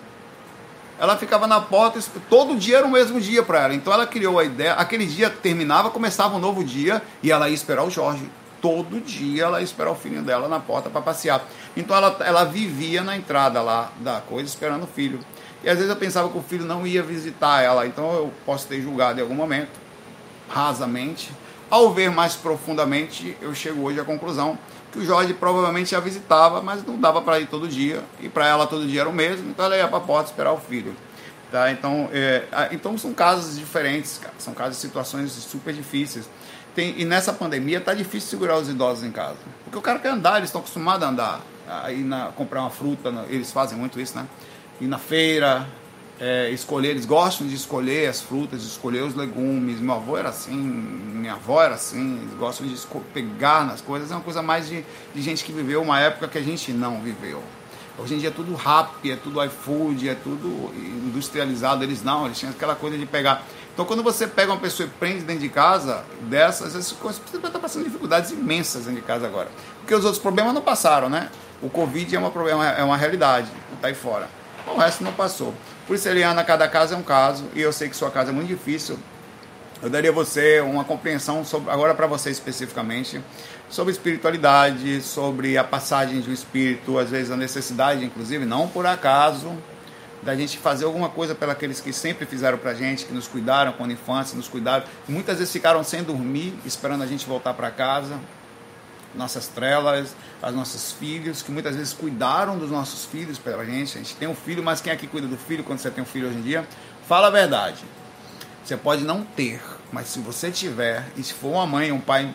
[0.98, 3.74] Ela ficava na porta, todo dia era o mesmo dia para ela.
[3.74, 7.54] Então ela criou a ideia, aquele dia terminava, começava um novo dia e ela ia
[7.54, 8.26] esperar o Jorge
[8.62, 11.42] todo dia ela ia esperar o filho dela na porta para passear.
[11.76, 15.20] Então ela, ela vivia na entrada lá da coisa esperando o filho.
[15.62, 18.66] E às vezes eu pensava que o filho não ia visitar ela, então eu posso
[18.66, 19.78] ter julgado em algum momento,
[20.48, 21.30] rasamente.
[21.70, 24.58] Ao ver mais profundamente, eu chego hoje à conclusão
[24.90, 28.48] que o Jorge provavelmente a visitava, mas não dava para ir todo dia, e para
[28.48, 30.96] ela todo dia era o mesmo, então ela ia para a porta esperar o filho.
[31.50, 31.70] Tá?
[31.70, 36.28] Então, é, então são casos diferentes, são casos situações super difíceis.
[36.74, 39.38] Tem, e nessa pandemia tá difícil segurar os idosos em casa.
[39.62, 41.40] Porque o cara quer andar, eles estão acostumados a andar.
[41.68, 44.26] Aí na, comprar uma fruta, eles fazem muito isso, né?
[44.80, 45.68] Ir na feira,
[46.20, 49.80] é, escolher, eles gostam de escolher as frutas, de escolher os legumes.
[49.80, 52.76] Meu avô era assim, minha avó era assim, eles gostam de
[53.14, 54.10] pegar nas coisas.
[54.10, 57.00] É uma coisa mais de, de gente que viveu uma época que a gente não
[57.00, 57.42] viveu.
[57.98, 60.72] Hoje em dia é tudo rápido, é tudo iFood, é tudo
[61.06, 61.82] industrializado.
[61.82, 63.42] Eles não, eles tinham aquela coisa de pegar.
[63.72, 66.94] Então, quando você pega uma pessoa e prende dentro de casa, dessas, você
[67.38, 69.48] vai estar passando dificuldades imensas dentro de casa agora.
[69.80, 71.30] Porque os outros problemas não passaram, né?
[71.62, 74.28] O Covid é uma, é uma realidade, está aí fora.
[74.66, 75.54] O resto não passou.
[75.86, 78.32] Por isso, Eliana, cada caso é um caso, e eu sei que sua casa é
[78.32, 78.98] muito difícil.
[79.82, 83.20] Eu daria a você uma compreensão, sobre, agora para você especificamente,
[83.68, 88.86] sobre espiritualidade, sobre a passagem de um espírito, às vezes a necessidade, inclusive, não por
[88.86, 89.56] acaso,
[90.22, 93.92] da gente fazer alguma coisa pelos que sempre fizeram pra gente, que nos cuidaram quando
[93.92, 94.84] infância, nos cuidaram.
[95.08, 98.18] Muitas vezes ficaram sem dormir, esperando a gente voltar para casa.
[99.14, 103.98] Nossas trelas, as nossos filhos, que muitas vezes cuidaram dos nossos filhos pela gente.
[103.98, 106.02] A gente tem um filho, mas quem é que cuida do filho quando você tem
[106.02, 106.66] um filho hoje em dia?
[107.08, 107.84] Fala a verdade.
[108.64, 109.60] Você pode não ter,
[109.92, 112.32] mas se você tiver, e se for uma mãe, um pai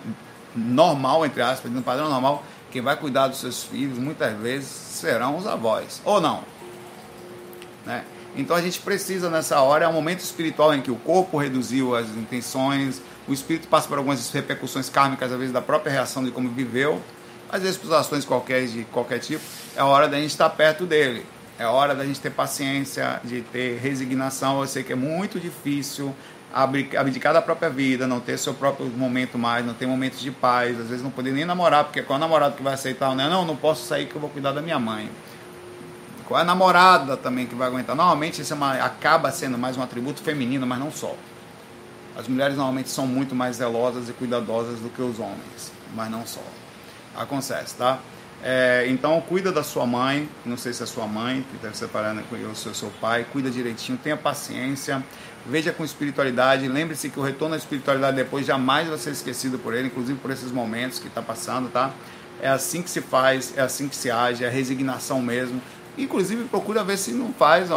[0.54, 5.38] normal, entre aspas, no padrão normal, quem vai cuidar dos seus filhos muitas vezes serão
[5.38, 6.02] os avós.
[6.04, 6.44] Ou não?
[7.86, 8.04] Né?
[8.36, 11.96] Então a gente precisa nessa hora, é um momento espiritual em que o corpo reduziu
[11.96, 16.32] as intenções, o espírito passa por algumas repercussões kármicas, às vezes da própria reação de
[16.32, 17.02] como viveu,
[17.50, 19.44] às vezes por ações qualquer, de qualquer tipo,
[19.76, 21.26] é hora da gente estar perto dele.
[21.58, 24.60] É hora da gente ter paciência, de ter resignação.
[24.60, 26.14] Eu sei que é muito difícil
[26.54, 30.80] abdicar da própria vida, não ter seu próprio momento mais, não ter momentos de paz,
[30.80, 33.28] às vezes não poder nem namorar, porque qual é o namorado que vai aceitar, né?
[33.30, 35.10] Não, não posso sair que eu vou cuidar da minha mãe.
[36.26, 37.96] Qual é a namorada também que vai aguentar?
[37.96, 41.16] Normalmente isso é uma, acaba sendo mais um atributo feminino, mas não só.
[42.18, 46.26] As mulheres normalmente são muito mais zelosas e cuidadosas do que os homens, mas não
[46.26, 46.42] só.
[47.16, 48.00] Acontece, tá?
[48.44, 52.22] É, então cuida da sua mãe, não sei se é sua mãe que está separando
[52.24, 55.04] com o seu, seu pai, cuida direitinho, tenha paciência,
[55.46, 59.74] veja com espiritualidade, lembre-se que o retorno à espiritualidade depois jamais vai ser esquecido por
[59.74, 61.92] ele, inclusive por esses momentos que está passando, tá?
[62.42, 65.62] É assim que se faz, é assim que se age, é resignação mesmo.
[65.98, 67.70] Inclusive procura ver se não faz.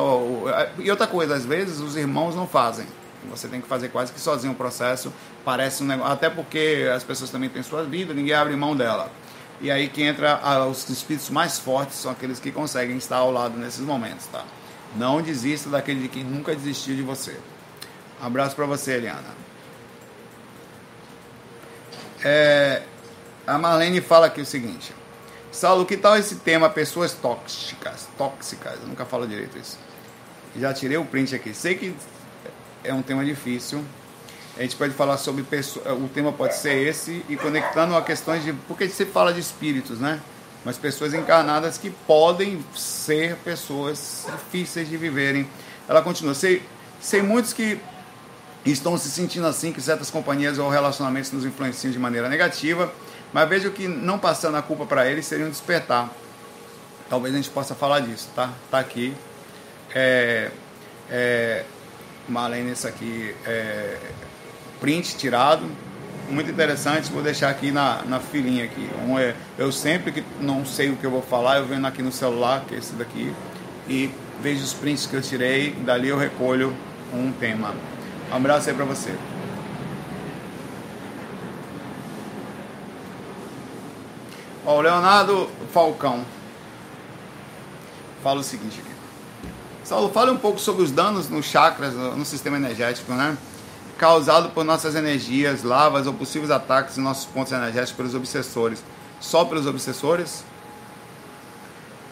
[0.78, 2.86] e outra coisa, às vezes os irmãos não fazem.
[3.30, 5.12] Você tem que fazer quase que sozinho o processo.
[5.44, 6.12] Parece um negócio.
[6.12, 9.10] Até porque as pessoas também têm sua vida, ninguém abre mão dela.
[9.60, 13.58] E aí que entra os espíritos mais fortes, são aqueles que conseguem estar ao lado
[13.58, 14.44] nesses momentos, tá?
[14.96, 17.36] Não desista daquele de quem nunca desistiu de você.
[18.20, 19.36] Abraço para você, Eliana.
[22.24, 22.82] É,
[23.46, 24.92] a Marlene fala aqui o seguinte:
[25.50, 28.08] Saulo, que tal esse tema pessoas tóxicas?
[28.16, 29.78] Tóxicas, eu nunca falo direito isso.
[30.56, 31.54] Já tirei o print aqui.
[31.54, 31.94] Sei que
[32.84, 33.84] é um tema difícil.
[34.56, 38.52] A gente pode falar sobre o tema pode ser esse e conectando a questões de
[38.52, 40.20] porque você fala de espíritos, né?
[40.64, 45.48] Mas pessoas encarnadas que podem ser pessoas difíceis de viverem.
[45.88, 46.34] Ela continua.
[46.34, 46.62] Sei,
[47.00, 47.80] sei muitos que
[48.66, 52.92] estão se sentindo assim, que certas companhias ou relacionamentos nos influenciam de maneira negativa,
[53.32, 56.10] mas vejo que não passando a culpa para eles seria um despertar.
[57.08, 58.52] Talvez a gente possa falar disso, tá?
[58.70, 59.14] Tá aqui.
[59.94, 60.50] É,
[61.08, 61.64] é,
[62.30, 63.98] Marlene, esse aqui é
[64.80, 65.64] print tirado,
[66.30, 68.88] muito interessante, vou deixar aqui na, na filinha aqui.
[69.06, 72.02] Um é, eu sempre que não sei o que eu vou falar, eu venho aqui
[72.02, 73.34] no celular, que é esse daqui,
[73.88, 74.10] e
[74.42, 76.74] vejo os prints que eu tirei, dali eu recolho
[77.12, 77.74] um tema.
[78.30, 79.14] Um abraço aí para você.
[84.66, 86.24] Ó, o Leonardo Falcão
[88.22, 88.87] fala o seguinte.
[89.88, 93.34] Saulo, fale um pouco sobre os danos nos chakras, no sistema energético, né?
[93.96, 98.84] Causado por nossas energias, lavas ou possíveis ataques em nossos pontos energéticos pelos obsessores.
[99.18, 100.44] Só pelos obsessores?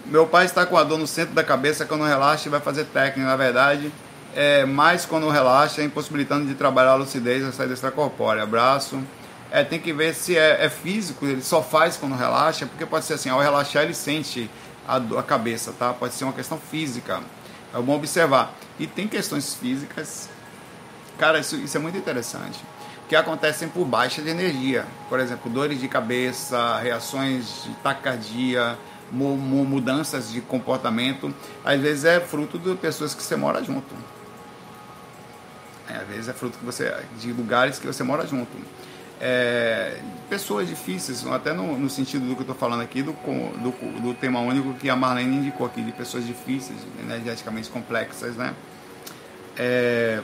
[0.06, 2.86] Meu pai está com a dor no centro da cabeça quando relaxa e vai fazer
[2.86, 3.28] técnica.
[3.28, 3.92] Na verdade,
[4.34, 8.42] é mais quando relaxa, impossibilitando de trabalhar a lucidez e a saída extracorpórea.
[8.42, 8.98] Abraço.
[9.50, 13.04] É, tem que ver se é, é, físico, ele só faz quando relaxa, porque pode
[13.04, 14.50] ser assim, ao relaxar ele sente
[14.88, 15.92] a, a cabeça, tá?
[15.92, 17.20] Pode ser uma questão física.
[17.74, 18.54] É bom observar.
[18.78, 20.28] E tem questões físicas,
[21.18, 22.58] cara, isso, isso é muito interessante,
[23.08, 24.86] que acontecem por baixa de energia.
[25.08, 28.78] Por exemplo, dores de cabeça, reações de taquicardia,
[29.10, 31.34] mudanças de comportamento.
[31.64, 33.94] Às vezes é fruto de pessoas que você mora junto.
[35.88, 38.50] É, às vezes é fruto que você, de lugares que você mora junto
[39.20, 39.98] é,
[40.28, 44.14] pessoas difíceis, até no, no, sentido do que eu estou falando aqui, do, do, do,
[44.14, 48.54] tema único que a Marlene indicou aqui, de pessoas difíceis, energeticamente complexas, né?
[49.56, 50.22] É,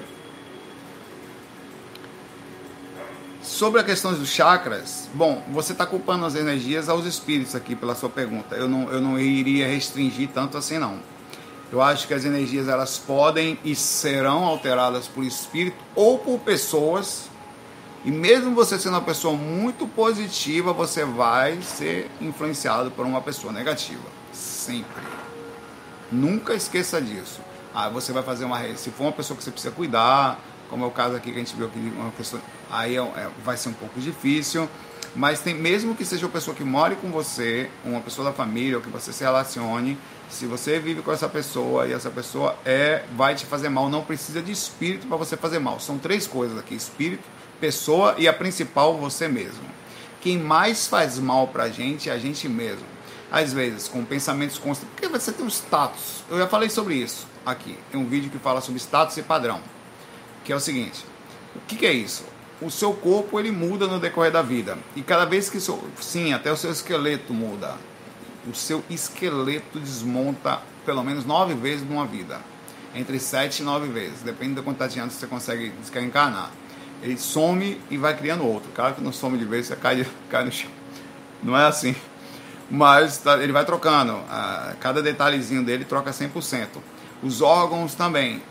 [3.42, 7.94] sobre a questão dos chakras, bom, você está culpando as energias aos espíritos aqui pela
[7.94, 8.54] sua pergunta.
[8.54, 11.00] Eu não, eu não iria restringir tanto assim, não.
[11.72, 17.31] Eu acho que as energias elas podem e serão alteradas por espírito ou por pessoas
[18.04, 23.52] e mesmo você sendo uma pessoa muito positiva, você vai ser influenciado por uma pessoa
[23.52, 24.02] negativa.
[24.32, 25.02] Sempre.
[26.10, 27.40] Nunca esqueça disso.
[27.72, 28.60] Ah, você vai fazer uma.
[28.76, 31.38] Se for uma pessoa que você precisa cuidar, como é o caso aqui que a
[31.38, 34.68] gente viu aqui, uma questão, aí é, é, vai ser um pouco difícil.
[35.14, 38.78] Mas tem, mesmo que seja uma pessoa que more com você, uma pessoa da família,
[38.78, 43.04] ou que você se relacione, se você vive com essa pessoa e essa pessoa é
[43.14, 45.78] vai te fazer mal, não precisa de espírito para você fazer mal.
[45.78, 47.22] São três coisas aqui: espírito,
[47.62, 49.62] pessoa e a principal você mesmo.
[50.20, 52.84] Quem mais faz mal pra gente é a gente mesmo.
[53.30, 54.92] Às vezes, com pensamentos constantes.
[54.94, 56.24] Porque você tem um status.
[56.28, 57.78] Eu já falei sobre isso aqui.
[57.92, 59.60] Tem um vídeo que fala sobre status e padrão.
[60.44, 61.04] Que é o seguinte:
[61.54, 62.24] o que, que é isso?
[62.60, 64.76] O seu corpo ele muda no decorrer da vida.
[64.96, 65.60] E cada vez que.
[65.60, 67.76] Seu, sim, até o seu esqueleto muda.
[68.50, 72.40] O seu esqueleto desmonta pelo menos nove vezes numa vida.
[72.92, 74.20] Entre sete e nove vezes.
[74.20, 76.50] Depende da quantidade de anos que você consegue encarnar
[77.02, 78.70] ele some e vai criando outro.
[78.70, 80.70] O cara que não some de vez, você cai, cai no chão.
[81.42, 81.94] Não é assim.
[82.70, 84.18] Mas tá, ele vai trocando.
[84.80, 86.68] cada detalhezinho dele troca 100%.
[87.22, 88.42] Os órgãos também.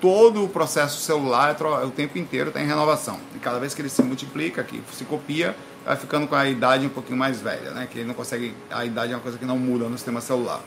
[0.00, 3.20] Todo o processo celular é o tempo inteiro está em renovação.
[3.34, 6.86] E cada vez que ele se multiplica, que se copia, vai ficando com a idade
[6.86, 7.86] um pouquinho mais velha, né?
[7.90, 8.54] Que ele não consegue.
[8.70, 10.60] A idade é uma coisa que não muda no sistema celular.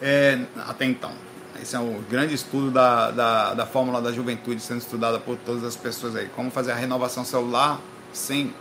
[0.00, 1.12] É, até então.
[1.62, 5.64] Esse é o grande estudo da, da, da fórmula da juventude sendo estudada por todas
[5.64, 6.28] as pessoas aí.
[6.28, 7.80] Como fazer a renovação celular
[8.12, 8.54] sem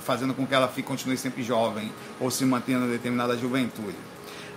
[0.00, 3.96] fazendo com que ela fique, continue sempre jovem ou se mantenha em determinada juventude.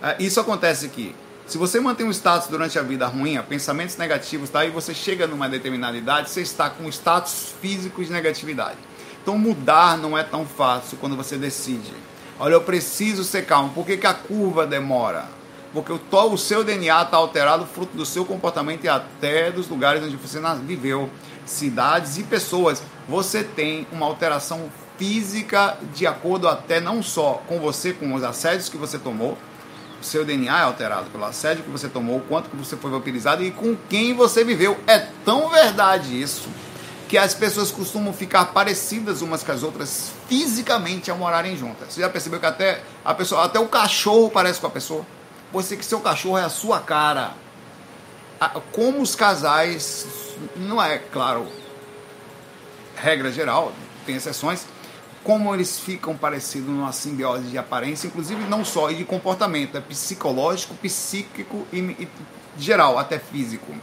[0.01, 1.15] Ah, isso acontece aqui.
[1.47, 4.65] Se você mantém um status durante a vida ruim, pensamentos negativos, tá?
[4.65, 8.77] e você chega numa determinada idade, você está com status físico de negatividade.
[9.21, 11.93] Então mudar não é tão fácil quando você decide.
[12.39, 13.73] Olha, eu preciso ser calmo.
[13.73, 15.36] Por que, que a curva demora?
[15.73, 15.99] Porque o,
[16.31, 20.39] o seu DNA está alterado fruto do seu comportamento e até dos lugares onde você
[20.63, 21.09] viveu,
[21.45, 22.81] cidades e pessoas.
[23.07, 28.69] Você tem uma alteração física de acordo até não só com você, com os assédios
[28.69, 29.37] que você tomou,
[30.01, 33.43] o seu DNA é alterado pelo assédio que você tomou, quanto que você foi vampirizado
[33.43, 34.77] e com quem você viveu.
[34.85, 36.49] É tão verdade isso
[37.07, 41.93] que as pessoas costumam ficar parecidas umas com as outras fisicamente ao morarem juntas.
[41.93, 45.05] Você já percebeu que até a pessoa, até o cachorro parece com a pessoa?
[45.51, 47.33] Você que seu cachorro é a sua cara.
[48.71, 50.05] Como os casais,
[50.55, 51.47] não é claro,
[52.95, 53.71] regra geral,
[54.05, 54.65] tem exceções,
[55.23, 60.75] como eles ficam parecidos numa simbiose de aparência, inclusive não só de comportamento, é psicológico,
[60.75, 62.07] psíquico e, e
[62.57, 63.73] geral, até físico.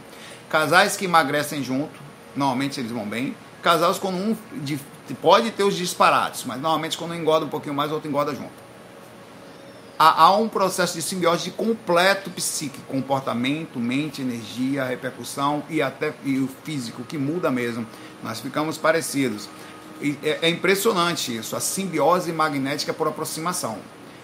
[0.49, 1.99] Casais que emagrecem junto,
[2.35, 3.35] normalmente eles vão bem.
[3.61, 4.79] Casais quando um de,
[5.21, 8.33] pode ter os disparates, mas normalmente quando um engorda um pouquinho mais, o outro engorda
[8.33, 8.64] junto.
[9.97, 16.37] Há, há um processo de simbiose completo psíquico, comportamento, mente, energia, repercussão e até e
[16.39, 17.87] o físico que muda mesmo.
[18.21, 19.47] Nós ficamos parecidos.
[20.21, 23.77] É, é impressionante isso, a simbiose magnética por aproximação.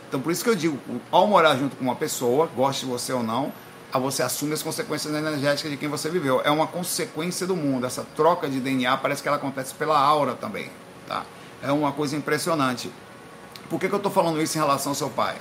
[0.10, 0.78] Então, por isso que eu digo,
[1.10, 3.54] ao morar junto com uma pessoa, goste você ou não,
[3.94, 6.42] a você assume as consequências energéticas de quem você viveu.
[6.44, 7.86] É uma consequência do mundo.
[7.86, 10.70] Essa troca de DNA parece que ela acontece pela aura também.
[11.08, 11.26] Tá?
[11.64, 12.92] É uma coisa impressionante.
[13.70, 15.38] Por que, que eu estou falando isso em relação ao seu pai?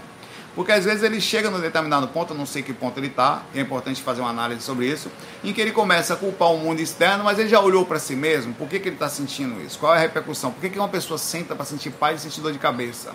[0.54, 3.42] Porque às vezes ele chega num determinado ponto, eu não sei que ponto ele está,
[3.54, 5.10] é importante fazer uma análise sobre isso,
[5.44, 8.16] em que ele começa a culpar o mundo externo, mas ele já olhou para si
[8.16, 9.78] mesmo, por que, que ele está sentindo isso?
[9.78, 10.50] Qual é a repercussão?
[10.50, 13.12] Por que, que uma pessoa senta para sentir paz e sentir dor de cabeça?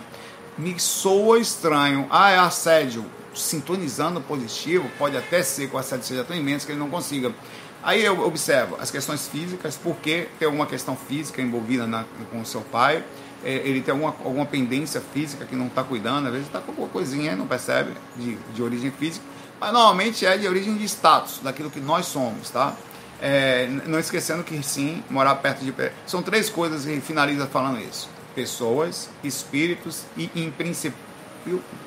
[0.56, 2.06] Me soa estranho.
[2.08, 3.04] Ah, é assédio.
[3.34, 7.34] Sintonizando positivo, pode até ser que o assédio seja tão imenso que ele não consiga.
[7.82, 12.46] Aí eu observo as questões físicas, porque tem alguma questão física envolvida na, com o
[12.46, 13.04] seu pai,
[13.44, 16.88] ele tem alguma, alguma pendência física que não está cuidando, às vezes está com alguma
[16.88, 19.24] coisinha não percebe, de, de origem física,
[19.60, 22.74] mas normalmente é de origem de status, daquilo que nós somos, tá?
[23.20, 25.72] É, não esquecendo que sim, morar perto de.
[26.06, 30.98] São três coisas e finaliza falando isso: pessoas, espíritos e, em princípio,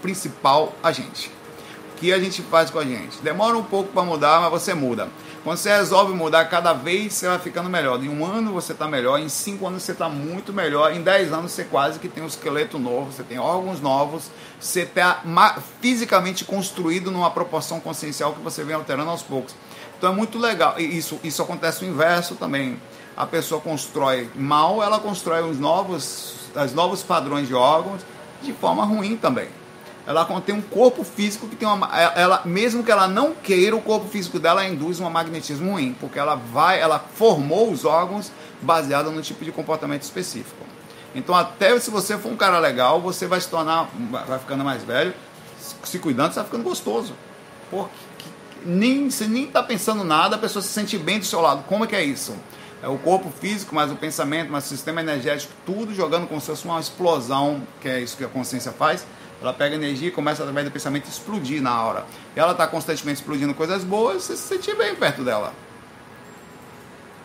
[0.01, 1.31] principal, a gente.
[1.93, 3.19] O que a gente faz com a gente?
[3.21, 5.07] Demora um pouco para mudar, mas você muda.
[5.43, 8.03] Quando você resolve mudar, cada vez você vai ficando melhor.
[8.03, 11.31] Em um ano você está melhor, em cinco anos você está muito melhor, em dez
[11.31, 15.23] anos você quase que tem um esqueleto novo, você tem órgãos novos, você está
[15.81, 19.55] fisicamente construído numa proporção consciencial que você vem alterando aos poucos.
[19.97, 20.75] Então é muito legal.
[20.77, 22.79] E isso, isso acontece o inverso também.
[23.15, 28.01] A pessoa constrói mal, ela constrói os novos, os novos padrões de órgãos
[28.41, 29.58] de forma ruim também
[30.09, 31.87] ela contém um corpo físico que tem uma.
[31.95, 36.17] Ela, mesmo que ela não queira, o corpo físico dela induz um magnetismo ruim, porque
[36.17, 40.65] ela vai, ela formou os órgãos baseado no tipo de comportamento específico.
[41.13, 43.87] Então, até se você for um cara legal, você vai se tornar,
[44.27, 45.13] vai ficando mais velho,
[45.83, 47.13] se cuidando, você vai ficando gostoso.
[47.69, 47.93] Porque
[48.65, 51.65] nem, você nem está pensando nada, a pessoa se sente bem do seu lado.
[51.67, 52.35] Como é que é isso?
[52.81, 56.47] É o corpo físico, mais o pensamento, mais o sistema energético, tudo jogando como se
[56.47, 59.05] fosse uma explosão, que é isso que a consciência faz
[59.41, 62.05] ela pega energia e começa através do pensamento explodir na hora.
[62.35, 65.53] E ela está constantemente explodindo coisas boas, você se sente bem perto dela.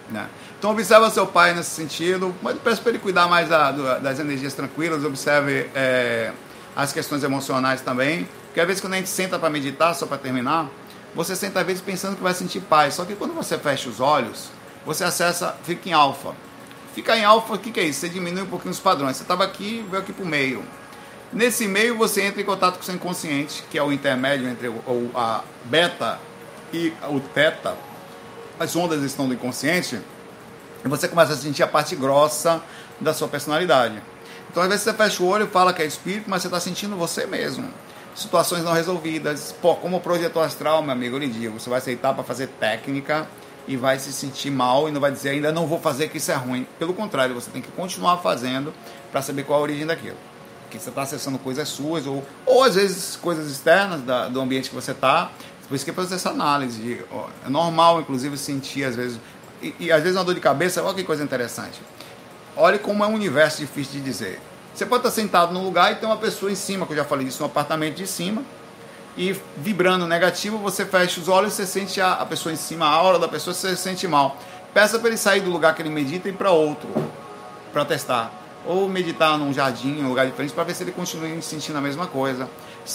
[0.08, 0.28] Né?
[0.58, 4.54] Então observa seu pai nesse sentido, mas peço para ele cuidar mais da, das energias
[4.54, 6.32] tranquilas, observe é,
[6.76, 8.28] as questões emocionais também.
[8.46, 10.68] Porque às vezes quando a gente senta para meditar, só para terminar,
[11.14, 12.94] você senta às vezes pensando que vai sentir paz.
[12.94, 14.50] Só que quando você fecha os olhos,
[14.86, 16.34] você acessa, fica em alfa.
[16.94, 18.00] Ficar em alfa, o que, que é isso?
[18.00, 19.16] Você diminui um pouquinho os padrões.
[19.16, 20.62] Você estava aqui, veio aqui para o meio.
[21.34, 24.68] Nesse meio você entra em contato com o seu inconsciente, que é o intermédio entre
[24.68, 26.20] o, a beta
[26.72, 27.76] e o teta.
[28.56, 30.00] As ondas estão do inconsciente
[30.84, 32.62] e você começa a sentir a parte grossa
[33.00, 34.00] da sua personalidade.
[34.48, 36.60] Então às vezes você fecha o olho e fala que é espírito, mas você está
[36.60, 37.68] sentindo você mesmo.
[38.14, 39.52] Situações não resolvidas.
[39.60, 43.26] Pô, como projetor astral, meu amigo, eu lhe digo, você vai aceitar para fazer técnica
[43.66, 46.30] e vai se sentir mal e não vai dizer ainda não vou fazer que isso
[46.30, 46.64] é ruim.
[46.78, 48.72] Pelo contrário, você tem que continuar fazendo
[49.10, 50.33] para saber qual a origem daquilo
[50.78, 54.68] que você está acessando coisas suas, ou, ou às vezes coisas externas da, do ambiente
[54.68, 55.30] que você está.
[55.68, 57.04] Por isso que é fazer essa análise.
[57.10, 59.18] Ó, é normal, inclusive, sentir às vezes.
[59.62, 61.80] E, e às vezes uma dor de cabeça, olha que coisa interessante.
[62.56, 64.40] Olha como é um universo difícil de dizer.
[64.74, 67.04] Você pode estar sentado num lugar e tem uma pessoa em cima, que eu já
[67.04, 68.42] falei disso, no apartamento de cima,
[69.16, 72.90] e vibrando negativo, você fecha os olhos, você sente a, a pessoa em cima, a
[72.90, 74.36] aura da pessoa, você se sente mal.
[74.72, 76.88] Peça para ele sair do lugar que ele medita e para outro,
[77.72, 81.76] para testar ou meditar num jardim, um lugar diferente, para ver se ele continua sentindo
[81.76, 82.48] a mesma coisa.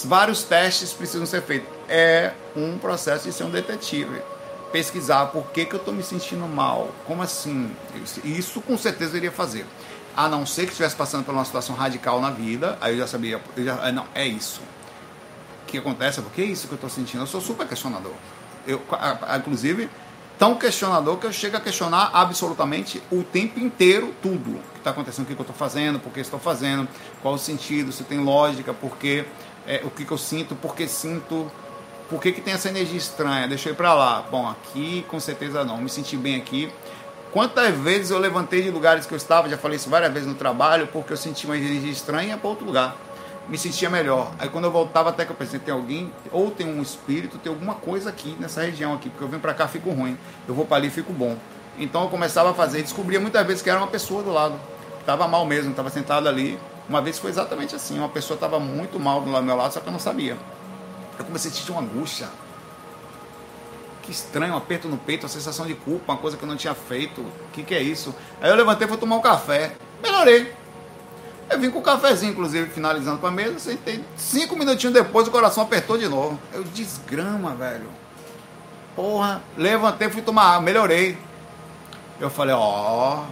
[0.04, 1.68] Vários testes precisam ser feitos.
[1.88, 4.22] É um processo de ser um detetive.
[4.72, 6.90] pesquisar por que, que eu estou me sentindo mal.
[7.04, 7.70] Como assim?
[8.24, 9.66] Isso com certeza eu iria fazer.
[10.16, 13.06] A não ser que estivesse passando por uma situação radical na vida, aí eu já
[13.06, 14.60] sabia, eu já, ah, não, é isso.
[15.62, 16.20] O que acontece?
[16.20, 17.22] Por que é isso que eu estou sentindo?
[17.22, 18.12] Eu sou super questionador.
[18.66, 18.82] Eu,
[19.38, 19.88] inclusive,
[20.40, 24.52] tão questionador que eu chego a questionar absolutamente o tempo inteiro tudo.
[24.52, 26.88] O que está acontecendo, o que, que eu estou fazendo, por que estou fazendo,
[27.20, 29.26] qual o sentido, se tem lógica, por que,
[29.66, 31.52] é, o que, que eu sinto, por que sinto,
[32.08, 33.46] por que, que tem essa energia estranha?
[33.54, 34.24] Ir para lá.
[34.30, 35.76] Bom, aqui com certeza não.
[35.76, 36.72] Me senti bem aqui.
[37.32, 40.34] Quantas vezes eu levantei de lugares que eu estava, já falei isso várias vezes no
[40.34, 42.96] trabalho, porque eu senti uma energia estranha para outro lugar.
[43.48, 44.32] Me sentia melhor.
[44.38, 47.50] Aí quando eu voltava, até que eu pensei, tem alguém, ou tem um espírito, tem
[47.50, 50.16] alguma coisa aqui nessa região aqui, porque eu venho para cá, fico ruim.
[50.46, 51.36] Eu vou para ali, fico bom.
[51.78, 54.54] Então eu começava a fazer, descobria muitas vezes que era uma pessoa do lado.
[55.00, 56.58] Estava mal mesmo, estava sentado ali.
[56.88, 59.86] Uma vez foi exatamente assim, uma pessoa estava muito mal do meu lado, só que
[59.86, 60.36] eu não sabia.
[61.18, 62.28] Eu comecei a sentir uma angústia.
[64.02, 66.56] Que estranho, um aperto no peito, uma sensação de culpa, uma coisa que eu não
[66.56, 67.20] tinha feito.
[67.20, 68.14] O que, que é isso?
[68.40, 69.72] Aí eu levantei e fui tomar um café.
[70.02, 70.59] Melhorei.
[71.50, 73.58] Eu vim com o cafezinho, inclusive, finalizando para a mesa.
[73.58, 74.04] Sentei.
[74.16, 76.38] Cinco minutinhos depois, o coração apertou de novo.
[76.52, 77.88] Eu desgrama, velho.
[78.94, 79.42] Porra.
[79.56, 81.18] Levantei, fui tomar água, melhorei.
[82.20, 83.24] Eu falei, ó.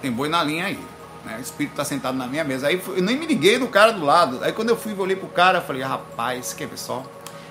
[0.00, 0.80] Tem boi na linha aí.
[1.24, 1.36] Né?
[1.38, 2.68] O espírito está sentado na minha mesa.
[2.68, 4.42] Aí eu nem me liguei do cara do lado.
[4.42, 7.04] Aí quando eu fui olhei pro cara, eu falei, rapaz, quer ver só?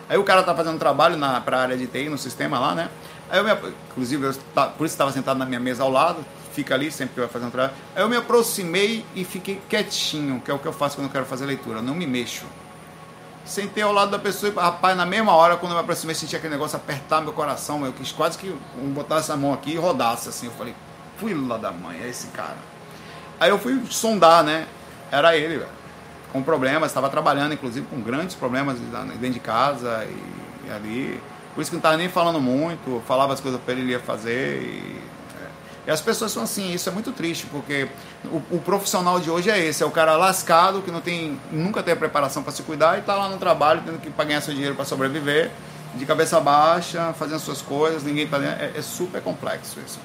[0.08, 2.90] Aí o cara tá fazendo trabalho na pra área de TI, no sistema lá, né?
[3.30, 3.52] Aí eu me,
[3.92, 4.34] inclusive, eu,
[4.76, 6.26] por isso estava sentado na minha mesa ao lado,
[6.60, 7.74] fica ali sempre que vai fazer um trabalho.
[7.96, 11.12] Aí eu me aproximei e fiquei quietinho, que é o que eu faço quando eu
[11.12, 12.46] quero fazer leitura, não me mexo.
[13.46, 16.36] Sentei ao lado da pessoa e, rapaz, na mesma hora, quando eu me aproximei, senti
[16.36, 18.58] aquele negócio apertar meu coração, eu quis quase que eu
[18.94, 20.48] botasse a mão aqui e rodasse assim.
[20.48, 20.76] Eu falei,
[21.18, 22.58] fui lá da mãe, é esse cara.
[23.40, 24.68] Aí eu fui sondar, né?
[25.10, 25.72] Era ele, velho.
[26.34, 31.22] Com problemas, estava trabalhando, inclusive, com grandes problemas dentro de casa e, e ali.
[31.56, 34.00] Por isso que não estava nem falando muito, falava as coisas para ele, ele ia
[34.00, 34.62] fazer.
[34.62, 35.19] E.
[35.90, 37.88] e, as pessoas são assim, isso é muito triste, porque
[38.26, 41.82] o, o, profissional de hoje é esse, é o cara lascado, que não tem, nunca
[41.82, 44.54] tem a preparação para se cuidar e está lá no trabalho, tendo que ganhar seu
[44.54, 45.50] dinheiro para sobreviver,
[45.96, 50.00] de cabeça baixa, fazendo suas coisas, ninguém está é, é super complexo isso.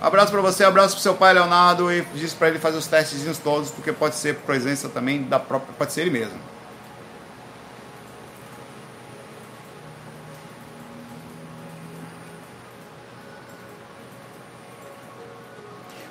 [0.00, 3.38] Abraço para você, abraço para seu pai Leonardo e diz para ele fazer os testes
[3.38, 6.49] todos, porque pode ser presença também da própria, pode ser ele mesmo.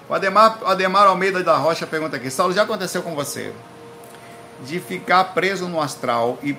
[0.10, 3.54] O Ademar, Ademar Almeida da Rocha pergunta aqui: Saulo, já aconteceu com você
[4.66, 6.58] de ficar preso no astral e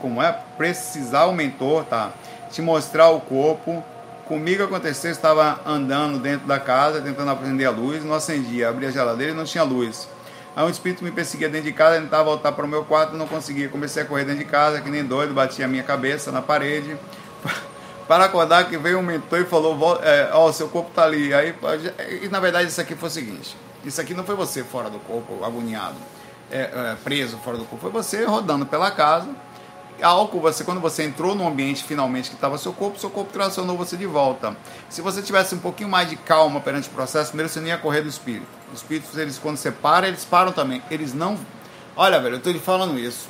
[0.00, 0.32] como é?
[0.56, 2.12] Precisar o mentor, tá?
[2.50, 3.84] Te mostrar o corpo
[4.32, 8.92] Comigo aconteceu, estava andando dentro da casa, tentando acender a luz, não acendia, abria a
[8.92, 10.08] geladeira e não tinha luz.
[10.54, 13.26] Aí um espírito me perseguia dentro de casa, tentava voltar para o meu quarto, não
[13.26, 13.68] conseguia.
[13.68, 16.96] Comecei a correr dentro de casa, que nem doido, batia a minha cabeça na parede.
[18.06, 21.32] Para acordar que veio um mentor e falou, é, ó, seu corpo tá ali.
[21.32, 21.54] Aí,
[22.22, 24.98] e na verdade isso aqui foi o seguinte, isso aqui não foi você fora do
[24.98, 25.96] corpo, agoniado,
[26.50, 29.28] é, é, preso fora do corpo, foi você rodando pela casa,
[30.02, 33.76] álcool, você, quando você entrou no ambiente finalmente que estava seu corpo, seu corpo tracionou
[33.76, 34.56] você de volta.
[34.88, 37.78] Se você tivesse um pouquinho mais de calma perante o processo, primeiro você nem ia
[37.78, 38.46] correr do espírito.
[38.72, 40.82] Os espíritos, eles, quando você para, eles param também.
[40.90, 41.38] Eles não.
[41.96, 43.28] Olha, velho, eu estou lhe falando isso.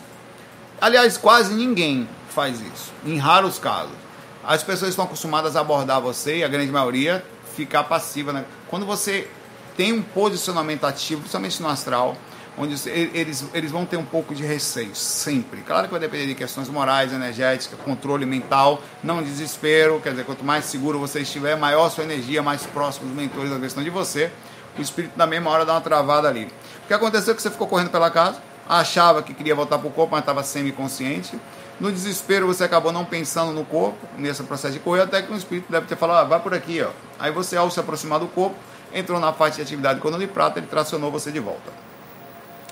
[0.81, 4.02] Aliás, quase ninguém faz isso, em raros casos.
[4.45, 7.25] As pessoas estão acostumadas a abordar você, e a grande maioria,
[7.55, 8.33] ficar passiva.
[8.33, 8.45] Né?
[8.69, 9.29] Quando você
[9.77, 12.17] tem um posicionamento ativo, principalmente no astral,
[12.59, 15.63] onde eles, eles vão ter um pouco de receio, sempre.
[15.63, 20.45] Claro que vai depender de questões morais, energéticas, controle mental, não desespero, quer dizer, quanto
[20.45, 24.31] mais seguro você estiver, maior sua energia, mais próximo dos mentores da questão de você,
[24.77, 26.45] o espírito na mesma hora dá uma travada ali.
[26.85, 28.39] O que aconteceu é que você ficou correndo pela casa,
[28.69, 31.39] achava que queria voltar para o corpo, mas estava semi-consciente.
[31.83, 35.37] No desespero, você acabou não pensando no corpo, nesse processo de correr, até que o
[35.37, 36.91] espírito deve ter falado, ah, vai por aqui, ó.
[37.19, 38.55] Aí você, ao se aproximar do corpo,
[38.95, 41.73] entrou na parte de atividade quando de prata, ele tracionou você de volta.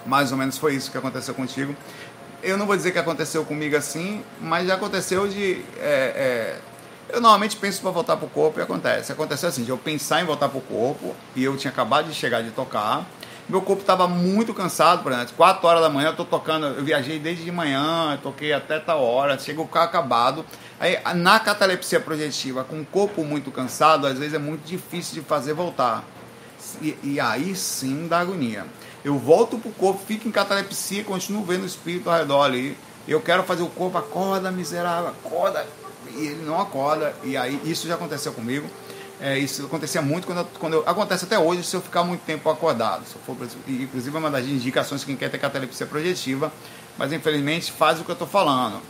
[0.06, 1.74] Mais ou menos foi isso que aconteceu contigo.
[2.40, 5.61] Eu não vou dizer que aconteceu comigo assim, mas já aconteceu de.
[5.80, 6.58] É, é,
[7.08, 9.11] eu normalmente penso para voltar para o corpo e acontece.
[9.11, 12.14] Aconteceu assim, de eu pensar em voltar para o corpo e eu tinha acabado de
[12.14, 13.04] chegar de tocar.
[13.51, 16.84] Meu corpo estava muito cansado, por exemplo, 4 horas da manhã eu estou tocando, eu
[16.84, 20.46] viajei desde de manhã, toquei até tal hora, chega o carro acabado.
[20.78, 25.28] Aí, na catalepsia projetiva, com o corpo muito cansado, às vezes é muito difícil de
[25.28, 26.05] fazer voltar.
[26.80, 28.64] E, e aí sim dá agonia
[29.05, 32.76] eu volto pro corpo, fico em catalepsia, continuo vendo o espírito ao redor ali.
[33.09, 35.66] Eu quero fazer o corpo, acorda, miserável, acorda.
[36.14, 37.14] E ele não acorda.
[37.24, 38.68] E aí, isso já aconteceu comigo.
[39.20, 42.22] É, isso acontecia muito quando, eu, quando eu, acontece até hoje se eu ficar muito
[42.22, 43.04] tempo acordado.
[43.06, 43.36] Se for,
[43.68, 46.50] inclusive, é uma das indicações que quem quer ter catalepsia projetiva,
[46.96, 48.80] mas infelizmente faz o que eu estou falando.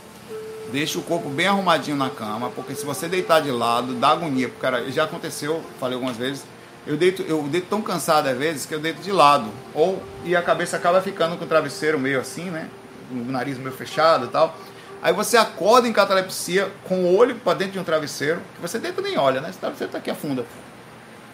[0.70, 4.48] Deixa o corpo bem arrumadinho na cama, porque se você deitar de lado, dá agonia.
[4.48, 6.44] Porque, cara, já aconteceu, falei algumas vezes,
[6.86, 9.50] eu deito, eu deito tão cansado às vezes que eu deito de lado.
[9.74, 12.68] Ou, e a cabeça acaba ficando com o travesseiro meio assim, né?
[13.10, 14.56] O nariz meio fechado e tal.
[15.02, 18.78] Aí você acorda em catalepsia com o olho para dentro de um travesseiro, que você
[18.78, 19.48] deita nem olha, né?
[19.48, 20.44] Esse travesseiro tá aqui afunda.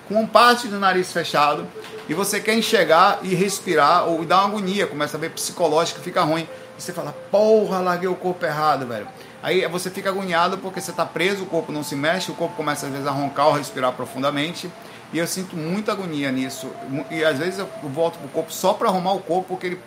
[0.09, 1.67] Com parte do nariz fechado,
[2.09, 6.23] e você quer enxergar e respirar, ou dá uma agonia, começa a ver psicológico, fica
[6.23, 6.49] ruim.
[6.79, 9.09] E você fala, porra, larguei o corpo errado, velho.
[9.43, 12.55] Aí você fica agoniado porque você está preso, o corpo não se mexe, o corpo
[12.55, 14.71] começa às vezes a roncar ou respirar profundamente.
[15.13, 16.71] E eu sinto muita agonia nisso.
[17.11, 19.81] E às vezes eu volto pro corpo só para arrumar o corpo, porque ele,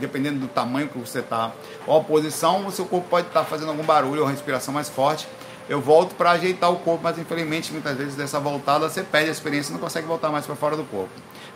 [0.00, 1.52] dependendo do tamanho que você está,
[1.86, 4.88] ou a posição, o seu corpo pode estar tá fazendo algum barulho ou respiração mais
[4.88, 5.28] forte.
[5.68, 9.32] Eu volto para ajeitar o corpo, mas infelizmente muitas vezes dessa voltada você perde a
[9.32, 11.10] experiência e não consegue voltar mais para fora do corpo,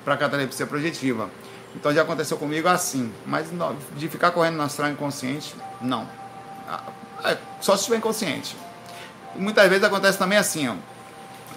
[0.04, 1.30] para a catalepsia projetiva.
[1.76, 3.46] Então já aconteceu comigo assim, mas
[3.96, 6.08] de ficar correndo na astral inconsciente, não.
[6.68, 6.82] Ah,
[7.24, 8.56] é, só se estiver inconsciente.
[9.36, 10.74] Muitas vezes acontece também assim, ó,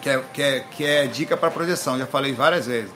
[0.01, 2.91] que, é, que, é, que é dica para projeção, já falei várias vezes.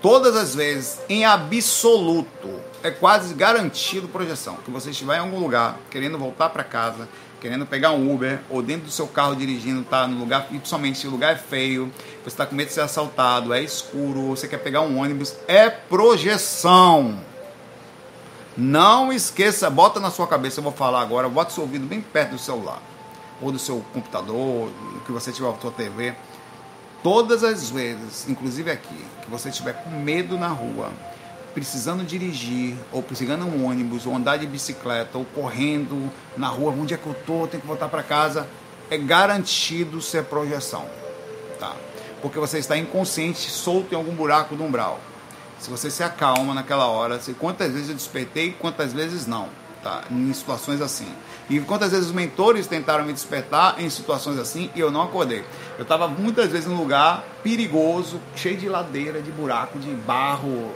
[0.00, 2.48] Todas as vezes, em absoluto,
[2.82, 4.56] é quase garantido projeção.
[4.64, 7.08] Que você estiver em algum lugar, querendo voltar para casa,
[7.40, 11.06] querendo pegar um Uber, ou dentro do seu carro dirigindo, tá no lugar, principalmente se
[11.08, 11.92] o lugar é feio,
[12.22, 15.68] você está com medo de ser assaltado, é escuro, você quer pegar um ônibus, é
[15.68, 17.18] projeção.
[18.56, 22.32] Não esqueça, bota na sua cabeça, eu vou falar agora, bota seu ouvido bem perto
[22.32, 22.82] do celular,
[23.40, 24.70] ou do seu computador,
[25.06, 26.14] que você tiver a sua TV.
[27.02, 30.90] Todas as vezes, inclusive aqui, que você estiver com medo na rua,
[31.54, 36.94] precisando dirigir, ou precisando um ônibus, ou andar de bicicleta, ou correndo na rua, onde
[36.94, 38.48] é que eu tô, tenho que voltar para casa,
[38.90, 40.86] é garantido ser projeção,
[41.60, 41.74] tá?
[42.20, 45.00] Porque você está inconsciente, solto em algum buraco do umbral.
[45.60, 49.48] Se você se acalma naquela hora, se quantas vezes eu despertei, quantas vezes não,
[49.82, 50.02] tá?
[50.10, 51.08] Em situações assim.
[51.50, 55.44] E quantas vezes os mentores tentaram me despertar em situações assim e eu não acordei.
[55.78, 60.70] Eu estava muitas vezes num lugar perigoso, cheio de ladeira, de buraco, de barro,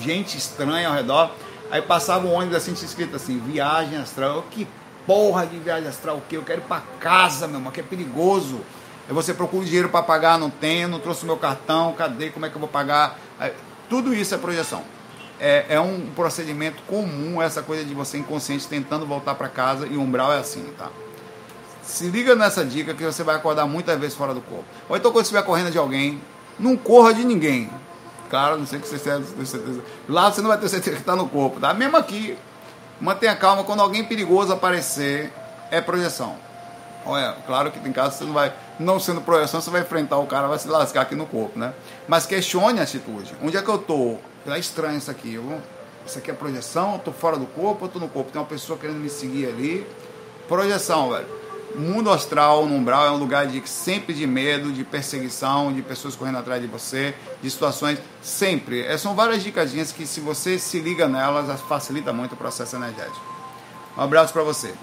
[0.00, 1.32] gente estranha ao redor.
[1.70, 4.36] Aí passava um ônibus assim, escrito assim, viagem astral.
[4.36, 4.66] Eu, que
[5.06, 6.36] porra de viagem astral o quê?
[6.36, 8.60] Eu quero ir para casa, meu irmão, que é perigoso.
[9.08, 12.48] Aí você procura dinheiro para pagar, não tenho, não trouxe meu cartão, cadê, como é
[12.48, 13.18] que eu vou pagar?
[13.38, 13.52] Aí,
[13.88, 14.82] tudo isso é projeção.
[15.38, 19.96] É, é, um procedimento comum essa coisa de você inconsciente tentando voltar para casa e
[19.96, 20.88] o umbral é assim, tá?
[21.82, 24.64] Se liga nessa dica que você vai acordar muitas vezes fora do corpo.
[24.88, 26.22] Ou então quando estiver correndo de alguém,
[26.58, 27.70] não corra de ninguém.
[28.30, 29.82] Claro, não sei que você tenha certeza.
[30.08, 31.72] Lá você não vai ter certeza que está no corpo, tá?
[31.72, 32.36] Mesmo aqui,
[33.00, 33.62] mantenha calma.
[33.62, 35.32] Quando alguém perigoso aparecer,
[35.70, 36.36] é projeção.
[37.04, 40.18] Olha, claro que tem casos que você não vai, não sendo projeção, você vai enfrentar
[40.18, 41.72] o cara, vai se lascar aqui no corpo, né?
[42.08, 43.32] Mas questione a atitude.
[43.40, 44.16] Onde é que eu tô?
[44.52, 45.34] É estranho isso aqui.
[45.34, 45.60] Eu,
[46.06, 46.94] isso aqui é projeção?
[46.94, 48.30] Eu tô fora do corpo ou tô no corpo?
[48.30, 49.86] Tem uma pessoa querendo me seguir ali.
[50.48, 55.72] Projeção, velho mundo astral, no umbral, é um lugar de sempre de medo, de perseguição,
[55.72, 58.80] de pessoas correndo atrás de você, de situações sempre.
[58.82, 63.20] É, são várias dicadinhas que se você se liga nelas, facilita muito o processo energético.
[63.96, 64.74] Um abraço para você.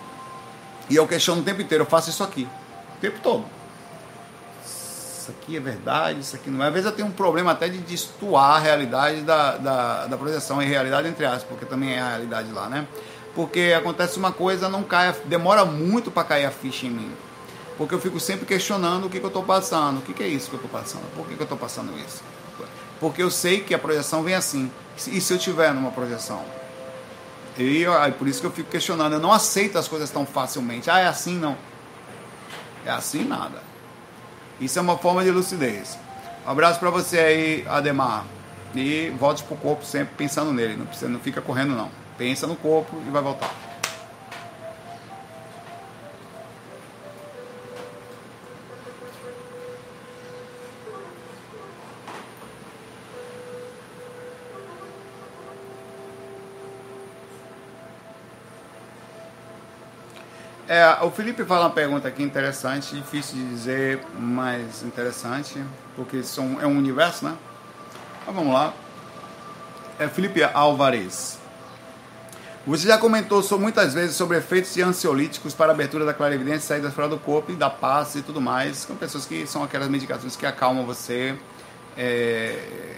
[0.89, 2.47] E eu questiono o tempo inteiro, eu faço isso aqui,
[2.97, 3.45] o tempo todo.
[5.23, 6.67] Isso aqui é verdade, isso aqui não é.
[6.67, 10.61] Às vezes eu tenho um problema até de destoar a realidade da, da, da projeção
[10.61, 12.85] e realidade entre aspas, porque também é a realidade lá, né?
[13.35, 17.11] porque acontece uma coisa, não cai, demora muito para cair a ficha em mim.
[17.77, 19.97] Porque eu fico sempre questionando o que, que eu estou passando.
[19.97, 21.03] O que, que, é isso que eu estou passando?
[21.15, 22.21] Por que, que eu estou passando isso?
[22.99, 24.71] Porque eu sei que a projeção vem assim.
[25.07, 26.45] E se eu tiver numa projeção?
[27.57, 29.13] E aí, por isso que eu fico questionando.
[29.13, 30.89] Eu não aceito as coisas tão facilmente.
[30.89, 31.57] Ah, é assim não.
[32.85, 33.72] É assim nada.
[34.59, 35.97] Isso é uma forma de lucidez.
[36.45, 38.25] Um abraço para você aí, Ademar.
[38.75, 40.75] E volte pro corpo sempre pensando nele.
[40.75, 41.89] Não, precisa, não fica correndo não.
[42.17, 43.51] Pensa no corpo e vai voltar.
[60.73, 65.63] É, o Felipe fala uma pergunta aqui interessante, difícil de dizer, mas interessante,
[65.95, 67.37] porque são, é um universo, né?
[68.19, 68.73] Então vamos lá.
[69.99, 71.37] É Felipe Alvarez.
[72.65, 76.89] Você já comentou sobre, muitas vezes sobre efeitos de ansiolíticos para abertura da clarividência, saída
[76.89, 80.35] fora do corpo e da paz e tudo mais, com pessoas que são aquelas medicações
[80.35, 81.37] que acalmam você,
[81.95, 82.97] é,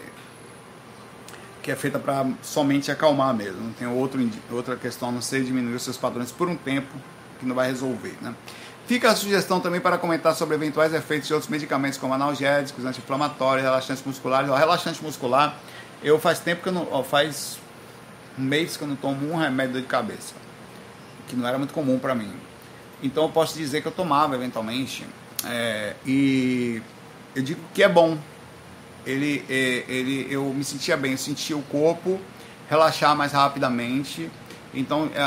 [1.62, 3.60] que é feita para somente acalmar mesmo.
[3.62, 6.96] Não tem outro, outra questão a não ser diminuir os seus padrões por um tempo,
[7.40, 8.16] que não vai resolver.
[8.22, 8.34] Né?
[8.88, 13.64] Fica a sugestão também para comentar sobre eventuais efeitos de outros medicamentos, como analgésicos, anti-inflamatórios,
[13.64, 14.50] relaxantes musculares.
[14.50, 15.58] O relaxante muscular,
[16.04, 17.04] eu faz tempo que eu não.
[17.04, 17.58] Faz
[18.38, 20.34] mês que eu não tomo um remédio de cabeça.
[21.28, 22.32] que não era muito comum para mim.
[23.02, 25.06] Então eu posso dizer que eu tomava eventualmente
[25.46, 26.82] é, e
[27.36, 28.18] eu digo que é bom.
[29.06, 32.20] Ele, é, ele, eu me sentia bem, eu sentia o corpo
[32.70, 34.30] relaxar mais rapidamente.
[34.74, 35.22] Então é,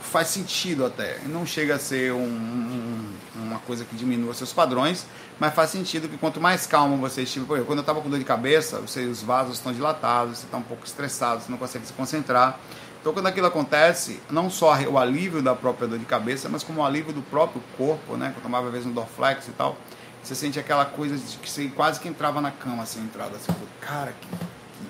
[0.00, 1.18] faz sentido até.
[1.26, 5.06] Não chega a ser um, um, uma coisa que diminua seus padrões,
[5.38, 8.10] mas faz sentido que quanto mais calmo você estiver, por exemplo, quando eu estava com
[8.10, 11.58] dor de cabeça, você, os vasos estão dilatados, você está um pouco estressado, você não
[11.58, 12.58] consegue se concentrar.
[13.00, 16.82] Então, quando aquilo acontece, não só o alívio da própria dor de cabeça, mas como
[16.82, 18.30] o alívio do próprio corpo, né?
[18.32, 19.76] Que eu tomava às vezes um Dorflex e tal,
[20.22, 23.52] você sente aquela coisa de que você quase que entrava na cama, assim, entrada, assim,
[23.80, 24.28] cara, que,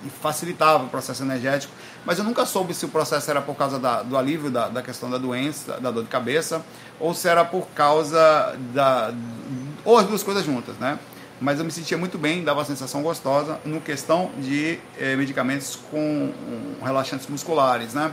[0.02, 1.72] que facilitava o processo energético.
[2.04, 4.82] Mas eu nunca soube se o processo era por causa da, do alívio da, da
[4.82, 6.64] questão da doença, da dor de cabeça,
[6.98, 9.12] ou se era por causa da.
[9.84, 10.98] ou as duas coisas juntas, né?
[11.40, 15.78] mas eu me sentia muito bem, dava uma sensação gostosa no questão de eh, medicamentos
[15.90, 16.32] com
[16.82, 18.12] relaxantes musculares, né?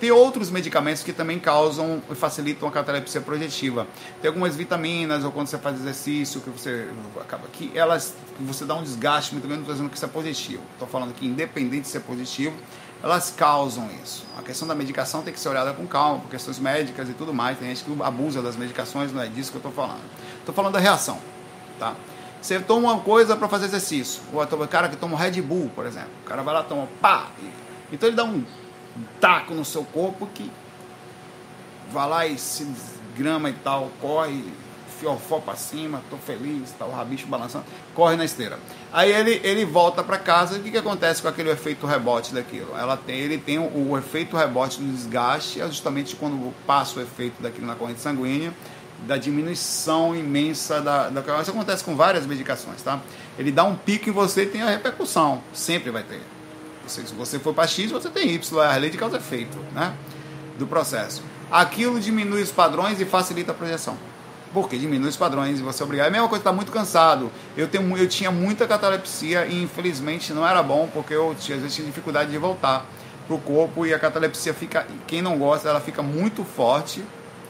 [0.00, 3.86] Tem outros medicamentos que também causam e facilitam a catalepsia projetiva.
[4.22, 6.88] Tem algumas vitaminas, ou quando você faz exercício, que você
[7.20, 10.62] acaba que elas você dá um desgaste muito grande, dizendo que isso é positivo.
[10.74, 12.54] Estou falando que independente de ser positivo,
[13.02, 14.24] elas causam isso.
[14.36, 17.34] A questão da medicação tem que ser olhada com calma, por questões médicas e tudo
[17.34, 17.58] mais.
[17.58, 20.02] Tem gente que abusa das medicações, não é disso que eu estou falando.
[20.38, 21.18] Estou falando da reação,
[21.78, 21.94] tá?
[22.40, 24.22] Você toma uma coisa para fazer exercício.
[24.32, 26.10] O cara que toma Red Bull, por exemplo.
[26.24, 27.28] O cara vai lá, toma pá.
[27.92, 28.44] Então ele dá um
[29.20, 30.50] taco no seu corpo que
[31.90, 34.44] vai lá e se desgrama e tal, corre,
[34.98, 38.58] fiofó para cima, tô feliz, tá o rabicho balançando, corre na esteira.
[38.92, 42.76] Aí ele, ele volta para casa, o que, que acontece com aquele efeito rebote daquilo?
[42.76, 47.02] Ela tem, ele tem o, o efeito rebote do desgaste, é justamente quando passa o
[47.02, 48.52] efeito daquilo na corrente sanguínea,
[49.06, 53.00] da diminuição imensa da, da Isso acontece com várias medicações, tá?
[53.38, 55.40] Ele dá um pico em você e tem a repercussão.
[55.52, 56.20] Sempre vai ter.
[56.88, 59.58] Se você for para X, você tem Y, é a lei de causa e efeito,
[59.72, 59.94] né?
[60.58, 61.22] Do processo.
[61.50, 63.96] Aquilo diminui os padrões e facilita a projeção.
[64.52, 66.06] Porque diminui os padrões e você é obrigado.
[66.06, 67.30] É a mesma coisa, está muito cansado.
[67.56, 71.62] Eu, tenho, eu tinha muita catalepsia e infelizmente não era bom, porque eu tinha, às
[71.62, 72.84] vezes tinha dificuldade de voltar
[73.26, 77.04] pro corpo e a catalepsia fica, quem não gosta, ela fica muito forte,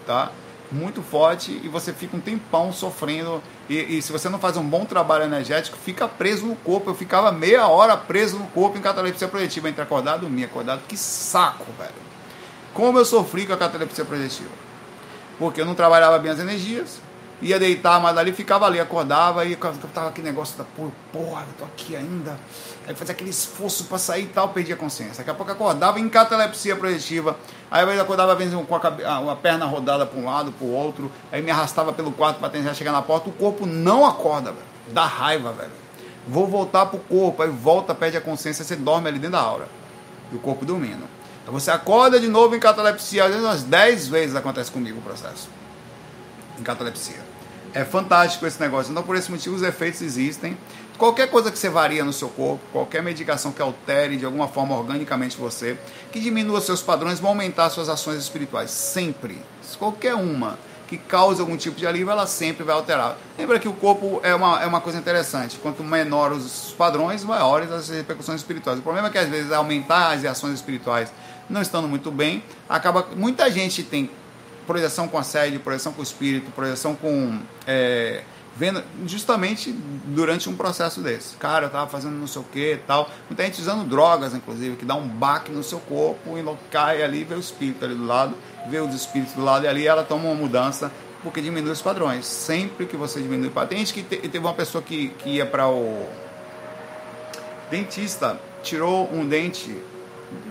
[0.04, 0.30] tá?
[0.70, 3.42] Muito forte e você fica um tempão sofrendo.
[3.68, 6.90] E, e, se você não faz um bom trabalho energético, fica preso no corpo.
[6.90, 10.44] Eu ficava meia hora preso no corpo em catalepsia projetiva, entre acordado e dormir.
[10.44, 12.08] Acordado, que saco, velho.
[12.74, 14.50] Como eu sofri com a catalepsia projetiva.
[15.38, 17.00] Porque eu não trabalhava bem as energias,
[17.40, 19.56] ia deitar, mas ali ficava ali, acordava e
[19.94, 22.36] tava aquele negócio da porra, porra, eu tô aqui ainda.
[22.88, 25.18] Aí fazia aquele esforço para sair e tal, perdia a consciência.
[25.18, 27.36] Daqui a pouco acordava em catalepsia projetiva.
[27.70, 30.72] Aí eu acordava às vezes com a, a, perna rodada para um lado, para o
[30.72, 31.12] outro.
[31.30, 33.28] Aí me arrastava pelo quarto para tentar chegar na porta.
[33.28, 34.64] O corpo não acorda, velho.
[34.90, 35.70] Dá raiva, velho.
[36.26, 39.68] Vou voltar pro corpo, aí volta, perde a consciência, você dorme ali dentro da aura.
[40.32, 41.04] E o corpo dormindo.
[41.46, 43.24] Aí você acorda de novo em catalepsia.
[43.24, 45.50] Às vezes umas 10 vezes acontece comigo o processo.
[46.58, 47.20] Em catalepsia.
[47.74, 48.90] É fantástico esse negócio.
[48.90, 50.56] Então, por esse motivo, os efeitos existem.
[50.98, 54.76] Qualquer coisa que você varia no seu corpo, qualquer medicação que altere de alguma forma
[54.76, 55.78] organicamente você,
[56.10, 58.72] que diminua seus padrões, vai aumentar suas ações espirituais.
[58.72, 59.40] Sempre.
[59.78, 63.16] Qualquer uma que cause algum tipo de alívio, ela sempre vai alterar.
[63.38, 65.56] Lembra que o corpo é uma, é uma coisa interessante.
[65.58, 68.80] Quanto menor os padrões, maiores as repercussões espirituais.
[68.80, 71.12] O problema é que às vezes aumentar as ações espirituais
[71.48, 73.06] não estando muito bem, acaba.
[73.14, 74.10] Muita gente tem
[74.66, 77.38] projeção com a sede, projeção com o espírito, projeção com.
[77.66, 78.22] É,
[78.58, 79.72] vendo justamente
[80.06, 81.36] durante um processo desse.
[81.36, 83.08] Cara, eu tava fazendo não sei o que e tal.
[83.30, 87.22] Muita gente usando drogas, inclusive, que dá um baque no seu corpo e cai ali,
[87.22, 88.34] vê o espírito ali do lado,
[88.68, 90.90] vê os espíritos do lado e ali ela toma uma mudança
[91.22, 92.26] porque diminui os padrões.
[92.26, 93.68] Sempre que você diminui o padrão.
[93.68, 96.08] Tem gente que te, teve uma pessoa que, que ia para o
[97.70, 99.70] dentista, tirou um dente,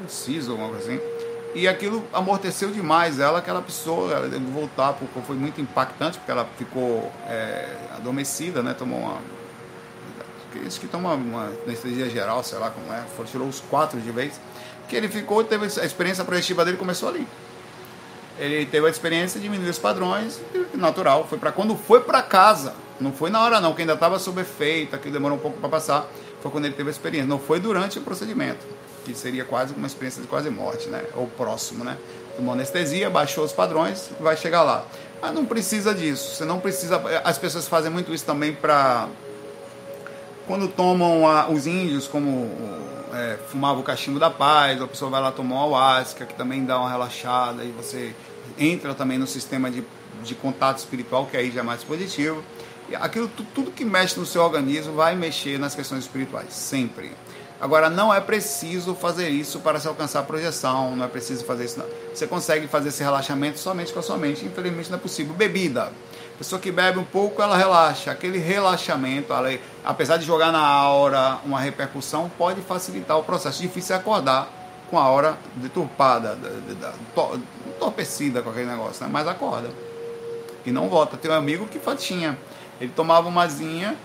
[0.02, 1.17] um siso, alguma coisa assim
[1.56, 6.32] e aquilo amorteceu demais ela, aquela pessoa, ela deve voltar, porque foi muito impactante, porque
[6.32, 8.74] ela ficou é, adormecida, né?
[8.74, 9.18] Tomou uma.
[10.50, 14.40] Aqueles que tomam uma anestesia geral, sei lá como é, tirou os quatro de vez.
[14.88, 17.28] Que ele ficou, teve a experiência projetiva dele começou ali.
[18.40, 20.40] Ele teve a experiência, diminuiu os padrões,
[20.74, 21.26] natural.
[21.28, 24.40] Foi para quando foi para casa, não foi na hora não, que ainda estava sob
[24.40, 26.08] efeito, aquilo demorou um pouco para passar.
[26.42, 28.77] Foi quando ele teve a experiência, não foi durante o procedimento
[29.14, 31.04] que seria quase uma experiência de quase morte, né?
[31.16, 31.98] Ou próximo, né?
[32.36, 34.86] Tomou anestesia, baixou os padrões, vai chegar lá.
[35.22, 36.36] Mas não precisa disso.
[36.36, 37.02] Você não precisa.
[37.24, 39.08] As pessoas fazem muito isso também para
[40.46, 42.50] quando tomam a, os índios, como
[43.14, 46.64] é, fumava o cachimbo da paz, a pessoa vai lá tomar o ayahuasca, que também
[46.66, 48.16] dá uma relaxada, e você
[48.58, 49.84] entra também no sistema de,
[50.24, 52.42] de contato espiritual, que aí já é mais positivo.
[52.90, 57.12] E aquilo, tudo que mexe no seu organismo vai mexer nas questões espirituais, sempre.
[57.60, 61.66] Agora, não é preciso fazer isso para se alcançar a projeção, não é preciso fazer
[61.66, 61.80] isso.
[61.80, 61.88] Não.
[62.14, 65.34] Você consegue fazer esse relaxamento somente com a sua mente, infelizmente não é possível.
[65.34, 65.92] Bebida.
[66.38, 68.12] Pessoa que bebe um pouco, ela relaxa.
[68.12, 69.50] Aquele relaxamento, ela,
[69.84, 73.60] apesar de jogar na aura uma repercussão, pode facilitar o processo.
[73.60, 74.48] Difícil é acordar
[74.92, 76.38] com a aura deturpada,
[77.68, 79.10] entorpecida com aquele negócio, né?
[79.12, 79.70] mas acorda.
[80.64, 81.18] E não volta.
[81.18, 82.38] Tem um amigo que tinha.
[82.80, 83.98] Ele tomava uma zinha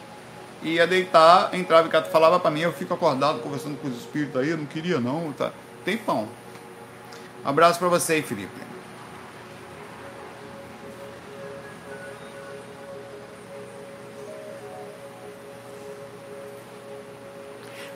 [0.62, 4.40] ia deitar, entrava em casa, falava para mim, eu fico acordado conversando com os espíritos
[4.40, 5.52] aí, eu não queria não, tá?
[5.84, 6.28] Tem pão.
[7.44, 8.72] Um abraço para você, Felipe.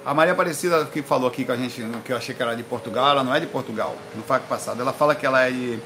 [0.04, 2.62] A Maria Aparecida que falou aqui com a gente, que eu achei que era de
[2.62, 4.80] Portugal, ela não é de Portugal, no fato passado.
[4.80, 5.80] Ela fala que ela é de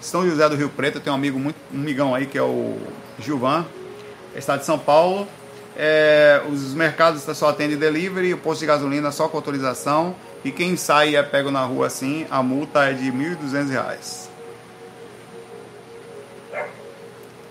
[0.00, 2.78] São José do Rio Preto, tem um amigo muito, um migão aí que é o
[3.18, 3.66] Gilvan,
[4.34, 5.28] estado de São Paulo.
[5.78, 10.16] É, os mercados só atendem delivery, o posto de gasolina só com autorização.
[10.44, 14.28] E quem sai e é pego na rua assim, a multa é de R$ 1.200.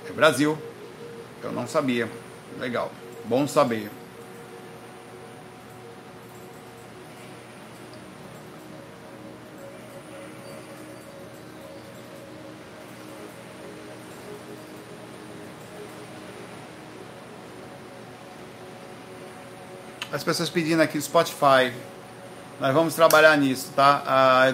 [0.09, 0.57] É Brasil.
[1.43, 2.09] Eu não sabia.
[2.59, 2.91] Legal.
[3.25, 3.91] Bom saber.
[20.15, 21.73] As pessoas pedindo aqui no Spotify.
[22.61, 24.01] Nós vamos trabalhar nisso, tá?
[24.07, 24.47] A,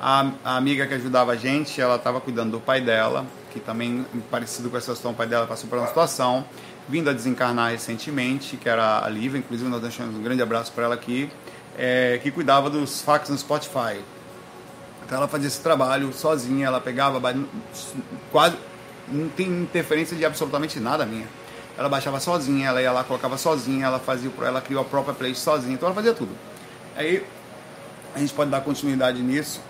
[0.00, 4.06] a, a, amiga que ajudava a gente, ela estava cuidando do pai dela, que também,
[4.30, 6.42] parecido com essa situação, o pai dela passou por uma situação,
[6.88, 10.84] vindo a desencarnar recentemente, que era a Lívia, inclusive nós deixamos um grande abraço para
[10.84, 11.30] ela aqui,
[11.76, 14.00] é, que cuidava dos fax no Spotify.
[15.04, 17.20] Então ela fazia esse trabalho sozinha, ela pegava
[18.32, 18.56] quase
[19.06, 21.26] não tem interferência de absolutamente nada minha
[21.80, 25.40] ela baixava sozinha, ela ia lá, colocava sozinha, ela fazia, ela criou a própria playlist
[25.40, 26.36] sozinha, então ela fazia tudo.
[26.94, 27.26] Aí
[28.14, 29.62] a gente pode dar continuidade nisso,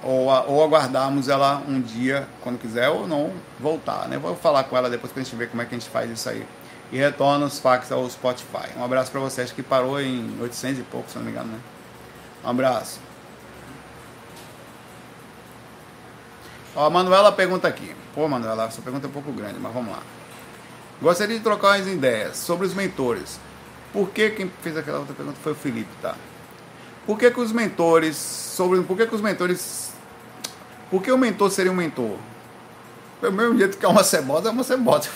[0.00, 4.16] ou, ou aguardarmos ela um dia, quando quiser, ou não voltar, né?
[4.18, 6.08] Vou falar com ela depois que a gente ver como é que a gente faz
[6.08, 6.46] isso aí.
[6.92, 8.68] E retorna os fax ao Spotify.
[8.76, 11.58] Um abraço para vocês que parou em 800 e pouco, se não me engano, né?
[12.44, 13.00] Um abraço.
[16.76, 17.96] Ó, a Manuela pergunta aqui.
[18.14, 20.02] Pô, Manuela, essa pergunta é um pouco grande, mas vamos lá.
[21.00, 23.38] Gostaria de trocar umas ideias sobre os mentores.
[23.92, 26.16] Por que quem fez aquela outra pergunta foi o Felipe, tá?
[27.06, 29.92] Por que, que os mentores, sobre por que, que os mentores,
[30.90, 32.18] por que o mentor seria um mentor?
[33.20, 35.08] Pelo mesmo jeito que é uma cebota, é uma cebota.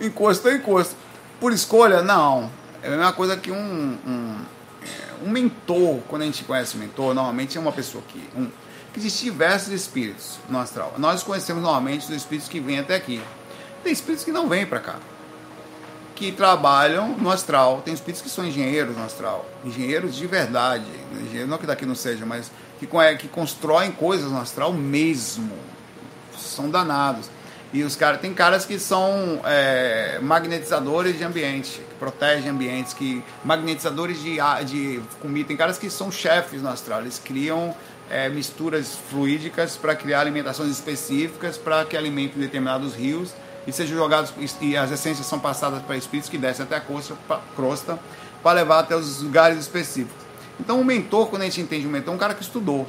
[0.00, 0.96] Encosto é encosto.
[1.38, 2.50] Por escolha, não.
[2.82, 4.40] É a mesma coisa que um, um,
[4.82, 8.48] é, um mentor, quando a gente conhece mentor, normalmente é uma pessoa que, um,
[8.92, 10.94] que existem diversos espíritos no astral.
[10.96, 13.20] Nós conhecemos normalmente os espíritos que vêm até aqui.
[13.82, 14.96] Tem espíritos que não vêm para cá,
[16.14, 17.82] que trabalham no astral.
[17.84, 20.86] Tem espíritos que são engenheiros no astral, engenheiros de verdade.
[21.46, 22.86] Não que daqui não seja, mas que,
[23.18, 25.52] que constroem coisas no astral mesmo.
[26.36, 27.30] São danados.
[27.72, 33.22] E os caras tem caras que são é, magnetizadores de ambiente, que protegem ambientes, que
[33.44, 35.48] magnetizadores de, de comida.
[35.48, 37.02] Tem caras que são chefes no astral.
[37.02, 37.76] Eles criam
[38.10, 43.34] é, misturas fluídicas para criar alimentações específicas para que alimentem determinados rios
[43.68, 47.14] e sejam jogados e as essências são passadas para espíritos que descem até a crosta,
[47.54, 47.98] crosta
[48.42, 50.24] para levar até os lugares específicos.
[50.58, 52.88] Então, o mentor, quando a gente entende o mentor, é um cara que estudou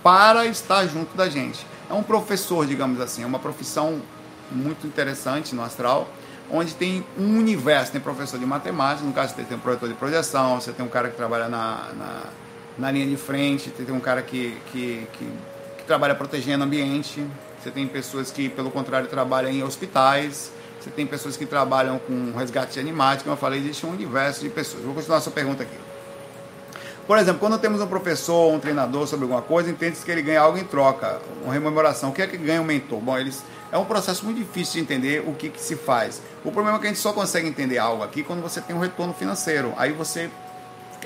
[0.00, 1.66] para estar junto da gente.
[1.90, 4.00] É um professor, digamos assim, é uma profissão
[4.48, 6.08] muito interessante no astral,
[6.48, 7.90] onde tem um universo.
[7.90, 10.88] Tem professor de matemática, no caso você tem um projetor de projeção, você tem um
[10.88, 12.22] cara que trabalha na, na,
[12.78, 15.28] na linha de frente, tem um cara que, que, que,
[15.78, 17.26] que trabalha protegendo o ambiente,
[17.62, 20.50] você tem pessoas que, pelo contrário, trabalham em hospitais,
[20.80, 24.40] você tem pessoas que trabalham com resgate de animais, como eu falei, existe um universo
[24.40, 24.82] de pessoas.
[24.82, 25.76] Vou continuar a sua pergunta aqui.
[27.06, 30.40] Por exemplo, quando temos um professor um treinador sobre alguma coisa, entende-se que ele ganha
[30.40, 32.10] algo em troca, uma rememoração.
[32.10, 33.00] O que é que ganha um mentor?
[33.00, 36.20] Bom, eles é um processo muito difícil de entender o que, que se faz.
[36.44, 38.80] O problema é que a gente só consegue entender algo aqui quando você tem um
[38.80, 39.72] retorno financeiro.
[39.76, 40.28] Aí você,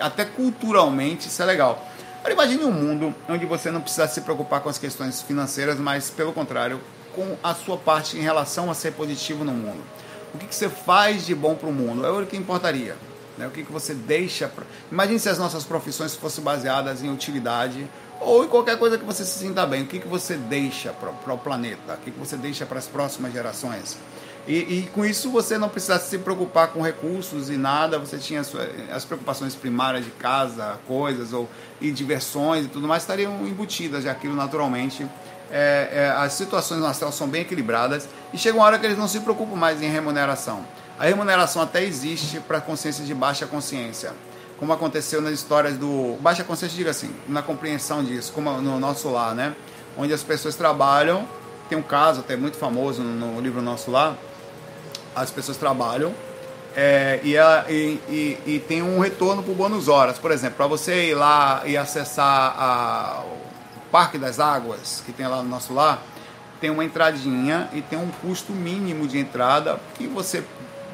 [0.01, 1.87] até culturalmente, isso é legal.
[2.27, 6.11] Agora imagine um mundo onde você não precisa se preocupar com as questões financeiras, mas
[6.11, 6.81] pelo contrário,
[7.15, 9.81] com a sua parte em relação a ser positivo no mundo.
[10.35, 12.05] O que, que você faz de bom para o mundo?
[12.05, 12.97] É o que importaria.
[13.39, 13.47] Né?
[13.47, 14.49] O que, que você deixa.
[14.49, 14.65] Pra...
[14.91, 17.89] Imagine se as nossas profissões fossem baseadas em utilidade
[18.21, 19.85] ou em qualquer coisa que você se sinta bem.
[19.85, 21.95] O que, que você deixa para o planeta?
[21.95, 23.97] O que, que você deixa para as próximas gerações?
[24.47, 28.43] E, e, com isso você não precisasse se preocupar com recursos e nada, você tinha
[28.95, 31.49] as preocupações primárias de casa, coisas ou,
[31.81, 35.05] e diversões e tudo mais estariam embutidas já aquilo naturalmente.
[35.51, 38.99] É, é, as situações no astral são bem equilibradas e chega uma hora que eles
[38.99, 40.65] não se preocupam mais em remuneração.
[40.99, 44.13] A remuneração até existe para consciência de baixa consciência,
[44.59, 49.11] como aconteceu nas histórias do Baixa Consciência, diga assim, na compreensão disso, como no nosso
[49.11, 49.55] lar, né?
[49.99, 51.29] Onde as pessoas trabalham,
[51.69, 54.17] tem um caso até muito famoso no, livro Nosso Lar,
[55.17, 56.15] as pessoas trabalham
[56.77, 57.35] é, e,
[57.73, 60.19] e, e, e, tem um retorno por bônus horas.
[60.19, 65.27] Por exemplo, para você ir lá e acessar a, o Parque das Águas, que tem
[65.27, 66.03] lá no nosso lar,
[66.61, 70.45] tem uma entradinha e tem um custo mínimo de entrada que você,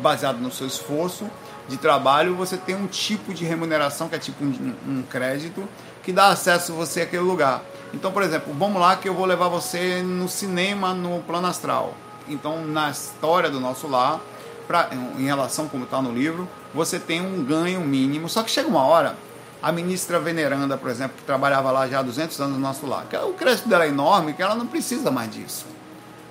[0.00, 1.28] baseado no seu esforço,
[1.68, 5.68] de trabalho, você tem um tipo de remuneração, que é tipo um, um crédito,
[6.02, 7.62] que dá acesso a você àquele lugar.
[7.92, 11.94] Então, por exemplo, vamos lá que eu vou levar você no cinema no plano astral.
[12.33, 14.20] Então, na história do nosso lar,
[14.66, 18.28] pra, em relação como está no livro, você tem um ganho mínimo.
[18.28, 19.16] Só que chega uma hora,
[19.62, 23.07] a ministra veneranda, por exemplo, que trabalhava lá já há 200 anos no nosso lar,
[23.28, 25.66] o crédito dela é enorme, que ela não precisa mais disso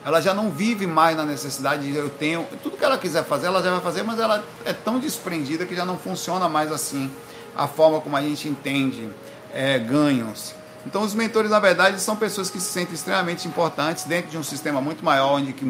[0.04, 3.48] ela já não vive mais na necessidade de eu tenho tudo que ela quiser fazer
[3.48, 7.12] ela já vai fazer mas ela é tão desprendida que já não funciona mais assim
[7.56, 9.10] a forma como a gente entende
[9.54, 14.32] é, ganhos então os mentores na verdade são pessoas que se sentem extremamente importantes dentro
[14.32, 15.66] de um sistema muito maior onde que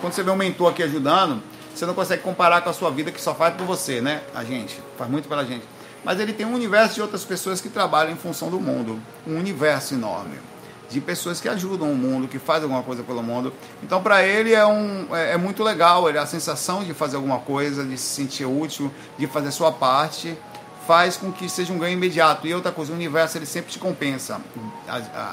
[0.00, 1.42] quando você vê um mentor aqui ajudando
[1.74, 4.22] você não consegue comparar com a sua vida que só faz por você né?
[4.34, 5.64] A gente faz muito pela gente.
[6.04, 9.00] Mas ele tem um universo de outras pessoas que trabalham em função do mundo.
[9.26, 10.38] Um universo enorme
[10.90, 13.52] de pessoas que ajudam o mundo, que fazem alguma coisa pelo mundo.
[13.82, 17.38] Então, para ele é, um, é, é, muito legal, ele, a sensação de fazer alguma
[17.38, 20.36] coisa, de se sentir útil, de fazer sua parte,
[20.86, 22.46] faz com que seja um ganho imediato.
[22.46, 24.40] E outra coisa, o universo ele sempre te compensa.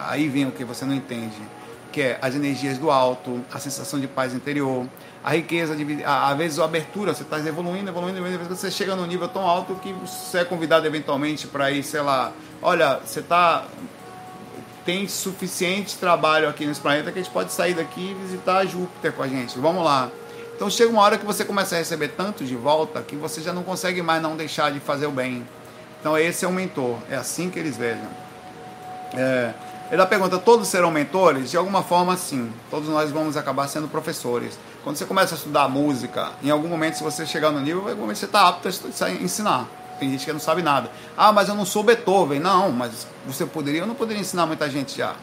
[0.07, 1.37] Aí vem o que você não entende,
[1.91, 4.85] que é as energias do alto, a sensação de paz interior,
[5.23, 9.05] a riqueza, de, às vezes a abertura, você está evoluindo, evoluindo, evoluindo, você chega num
[9.05, 12.31] nível tão alto que você é convidado eventualmente para ir, sei lá,
[12.61, 13.65] olha, você está
[14.85, 19.11] tem suficiente trabalho aqui nesse planeta que a gente pode sair daqui e visitar Júpiter
[19.11, 19.59] com a gente.
[19.59, 20.09] Vamos lá.
[20.57, 23.53] Então chega uma hora que você começa a receber tanto de volta que você já
[23.53, 25.47] não consegue mais não deixar de fazer o bem.
[25.99, 28.07] Então esse é um mentor, é assim que eles vejam.
[29.13, 29.53] É,
[29.91, 31.51] ele pergunta: todos serão mentores?
[31.51, 32.51] De alguma forma, sim.
[32.71, 34.57] Todos nós vamos acabar sendo professores.
[34.83, 38.25] Quando você começa a estudar música, em algum momento, se você chegar no nível, você
[38.25, 39.67] está apto a ensinar.
[39.99, 40.89] Tem gente que não sabe nada.
[41.15, 42.39] Ah, mas eu não sou Beethoven.
[42.39, 45.15] Não, mas você poderia ou não poderia ensinar muita gente já.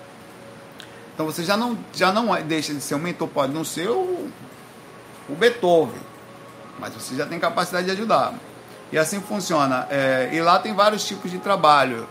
[1.12, 3.88] Então você já não, já não é, deixa de ser um mentor, pode não ser
[3.88, 4.28] o,
[5.28, 6.00] o Beethoven,
[6.78, 8.34] mas você já tem capacidade de ajudar.
[8.92, 9.86] E assim funciona.
[9.90, 12.06] É, e lá tem vários tipos de trabalho.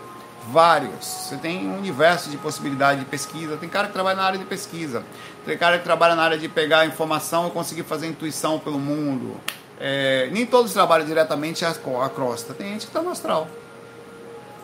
[0.49, 1.05] Vários.
[1.05, 3.55] Você tem um universo de possibilidade de pesquisa.
[3.55, 5.03] Tem cara que trabalha na área de pesquisa.
[5.45, 9.39] Tem cara que trabalha na área de pegar informação e conseguir fazer intuição pelo mundo.
[9.79, 12.53] É, nem todos trabalham diretamente a, a crosta.
[12.53, 13.47] Tem gente que está no astral.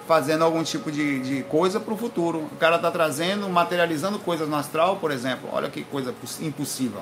[0.06, 2.50] Fazendo algum tipo de, de coisa para o futuro.
[2.52, 5.48] O cara está trazendo, materializando coisas no astral, por exemplo.
[5.54, 7.02] Olha que coisa impossível.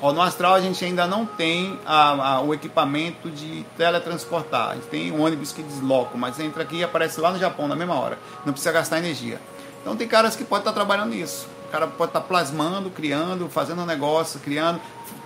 [0.00, 4.70] Ó, no astral a gente ainda não tem a, a, o equipamento de teletransportar.
[4.70, 7.66] A gente tem um ônibus que desloca, mas entra aqui e aparece lá no Japão
[7.66, 8.18] na mesma hora.
[8.44, 9.40] Não precisa gastar energia.
[9.82, 11.48] Então tem caras que podem estar trabalhando nisso.
[11.68, 14.80] O cara pode estar plasmando, criando, fazendo um negócio, criando,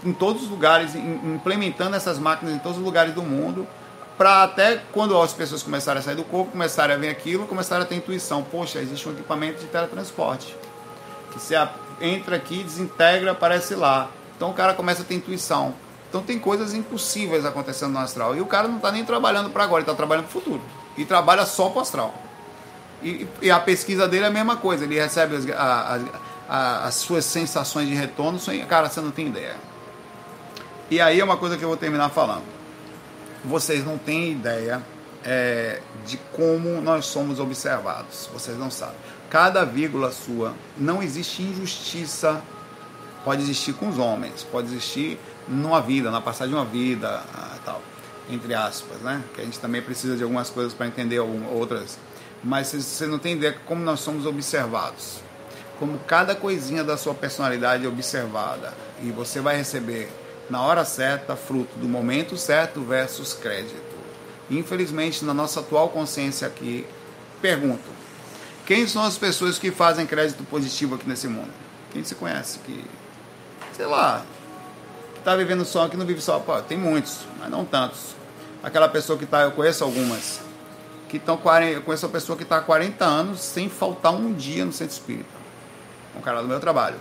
[0.05, 3.66] em todos os lugares, implementando essas máquinas em todos os lugares do mundo,
[4.16, 7.85] para até quando as pessoas começarem a sair do corpo, começarem a ver aquilo, começarem
[7.85, 8.43] a ter intuição.
[8.43, 10.57] Poxa, existe um equipamento de teletransporte.
[11.31, 11.55] Que você
[12.01, 14.09] entra aqui, desintegra, aparece lá.
[14.43, 15.72] Então o cara começa a ter intuição.
[16.09, 18.34] Então tem coisas impossíveis acontecendo no astral.
[18.34, 20.61] E o cara não está nem trabalhando para agora, ele está trabalhando para o futuro.
[20.97, 22.12] E trabalha só para o astral.
[23.05, 24.82] E, e, a pesquisa dele é a mesma coisa.
[24.82, 26.01] Ele recebe as, a,
[26.49, 28.40] a, as suas sensações de retorno.
[28.68, 29.55] Cara, você não tem ideia.
[30.90, 32.43] E aí é uma coisa que eu vou terminar falando.
[33.45, 34.82] Vocês não têm ideia
[35.24, 38.28] é, de como nós somos observados.
[38.32, 38.97] Vocês não sabem.
[39.30, 42.43] Cada vírgula sua, não existe injustiça.
[43.25, 47.59] Pode existir com os homens, pode existir numa vida, na passagem de uma vida, ah,
[47.64, 47.81] tal,
[48.31, 49.23] entre aspas, né?
[49.35, 51.99] Que a gente também precisa de algumas coisas para entender outras.
[52.43, 55.20] Mas você não tem ideia de como nós somos observados.
[55.79, 58.73] Como cada coisinha da sua personalidade é observada.
[59.03, 60.11] E você vai receber
[60.51, 63.81] na hora certa, fruto do momento certo versus crédito.
[64.51, 66.85] Infelizmente, na nossa atual consciência aqui,
[67.41, 67.89] pergunto:
[68.66, 71.51] quem são as pessoas que fazem crédito positivo aqui nesse mundo?
[71.93, 72.85] Quem se conhece que,
[73.83, 74.24] sei lá,
[75.12, 76.39] que está vivendo só, que não vive só?
[76.39, 78.14] Pô, tem muitos, mas não tantos.
[78.62, 80.41] Aquela pessoa que está, eu conheço algumas,
[81.09, 81.35] que estão,
[81.68, 84.93] eu conheço uma pessoa que está há 40 anos sem faltar um dia no centro
[84.93, 85.43] espírita.
[86.16, 86.95] Um cara do meu trabalho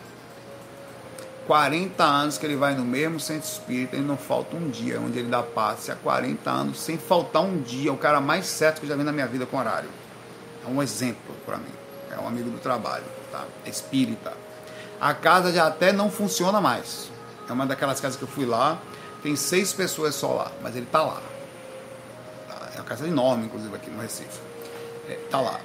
[1.46, 5.20] 40 anos que ele vai no mesmo centro espírita e não falta um dia onde
[5.20, 7.94] ele dá passe há 40 anos, sem faltar um dia.
[7.94, 9.90] O cara mais certo que eu já vi na minha vida com horário.
[10.66, 11.74] É um exemplo para mim.
[12.10, 13.46] É um amigo do trabalho, tá?
[13.66, 14.34] É espírita.
[15.02, 17.10] A casa já até não funciona mais.
[17.50, 18.80] É uma daquelas casas que eu fui lá,
[19.24, 21.22] tem seis pessoas só lá, mas ele tá lá.
[22.48, 22.70] Tá?
[22.76, 24.40] uma casa enorme, inclusive, aqui no Recife.
[25.10, 25.60] É, tá lá.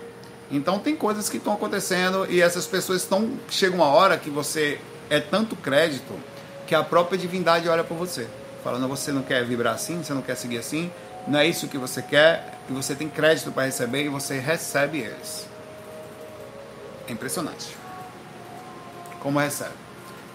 [0.51, 3.31] Então tem coisas que estão acontecendo e essas pessoas estão.
[3.51, 4.81] Chega uma hora que você
[5.11, 6.19] é tanto crédito
[6.67, 8.27] que a própria divindade olha por você.
[8.65, 10.91] Falando, você não quer vibrar assim, você não quer seguir assim,
[11.29, 14.99] não é isso que você quer, e você tem crédito para receber e você recebe
[14.99, 15.47] eles.
[17.07, 17.77] É impressionante.
[19.27, 19.73] Como recebe.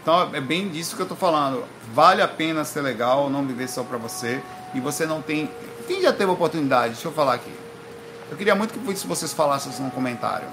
[0.02, 1.64] Então é bem disso que eu estou falando.
[1.94, 4.44] Vale a pena ser legal, não viver só para você.
[4.74, 5.50] E você não tem.
[5.88, 6.96] Quem já teve oportunidade?
[6.96, 7.54] Deixa eu falar aqui.
[8.30, 10.50] Eu queria muito que vocês falassem no comentário.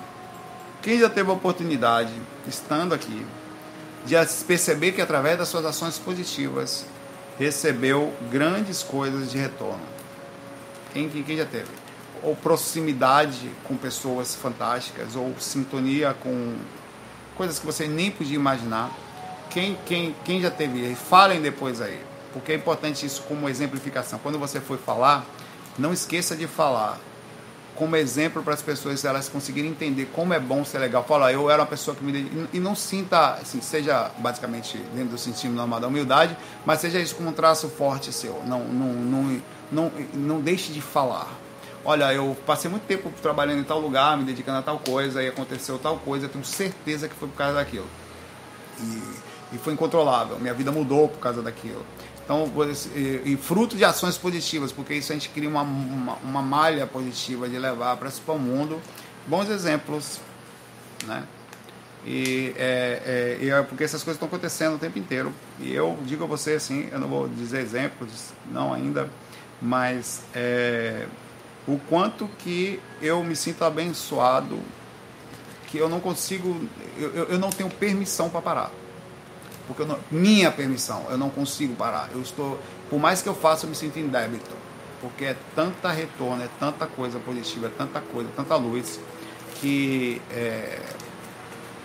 [0.81, 2.13] Quem já teve oportunidade,
[2.47, 3.27] estando aqui,
[4.07, 4.15] de
[4.47, 6.87] perceber que através das suas ações positivas
[7.41, 9.83] recebeu grandes coisas de retorno?
[10.93, 11.71] Quem, quem, quem já teve?
[12.23, 16.55] Ou proximidade com pessoas fantásticas, ou sintonia com
[17.39, 18.91] coisas que você nem podia imaginar.
[19.49, 20.95] Quem, quem, quem já teve?
[20.95, 21.99] Falem depois aí,
[22.35, 24.19] porque é importante isso como exemplificação.
[24.19, 25.25] Quando você for falar,
[25.79, 26.99] não esqueça de falar
[27.77, 31.05] como exemplo para as pessoas elas conseguirem entender como é bom ser legal.
[31.05, 35.19] Fala, eu era uma pessoa que me e não sinta, assim, seja basicamente dentro do
[35.19, 36.37] sentido normal da humildade,
[36.67, 38.43] mas seja isso como um traço forte seu.
[38.45, 41.29] Não, não, não, não, não deixe de falar.
[41.85, 45.29] Olha, eu passei muito tempo trabalhando em tal lugar, me dedicando a tal coisa, e
[45.29, 47.87] aconteceu tal coisa, eu tenho certeza que foi por causa daquilo.
[48.81, 51.85] E, e foi incontrolável, minha vida mudou por causa daquilo.
[52.25, 52.51] Então,
[52.95, 57.49] e, fruto de ações positivas, porque isso a gente cria uma, uma, uma malha positiva
[57.49, 58.79] de levar para o mundo
[59.27, 60.21] bons exemplos,
[61.07, 61.25] né?
[62.05, 65.33] E é, é, é, porque essas coisas estão acontecendo o tempo inteiro.
[65.59, 69.09] E eu digo a você assim, eu não vou dizer exemplos, não ainda,
[69.61, 71.07] mas é,
[71.69, 74.59] o quanto que eu me sinto abençoado,
[75.69, 78.73] que eu não consigo, eu, eu não tenho permissão para parar
[79.69, 82.09] porque não, minha permissão, eu não consigo parar.
[82.13, 82.59] Eu estou,
[82.89, 84.51] por mais que eu faça, eu me sinto em débito,
[85.01, 88.99] porque é tanta retorno, é tanta coisa positiva, é tanta coisa, tanta luz
[89.61, 90.81] que é,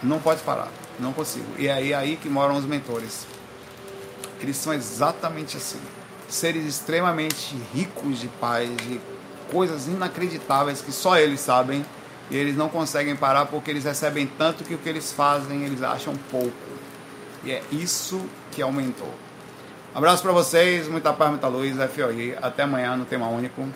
[0.01, 1.45] não pode parar, não consigo.
[1.59, 3.27] E é aí, aí que moram os mentores.
[4.39, 5.79] Eles são exatamente assim,
[6.29, 8.99] seres extremamente ricos de paz, de
[9.53, 11.85] coisas inacreditáveis que só eles sabem
[12.31, 15.83] e eles não conseguem parar porque eles recebem tanto que o que eles fazem eles
[15.83, 16.51] acham pouco.
[17.43, 18.19] E é isso
[18.51, 19.13] que aumentou.
[19.93, 22.35] Um abraço para vocês, muita paz, muita luz, FOI.
[22.41, 23.67] Até amanhã no tema único.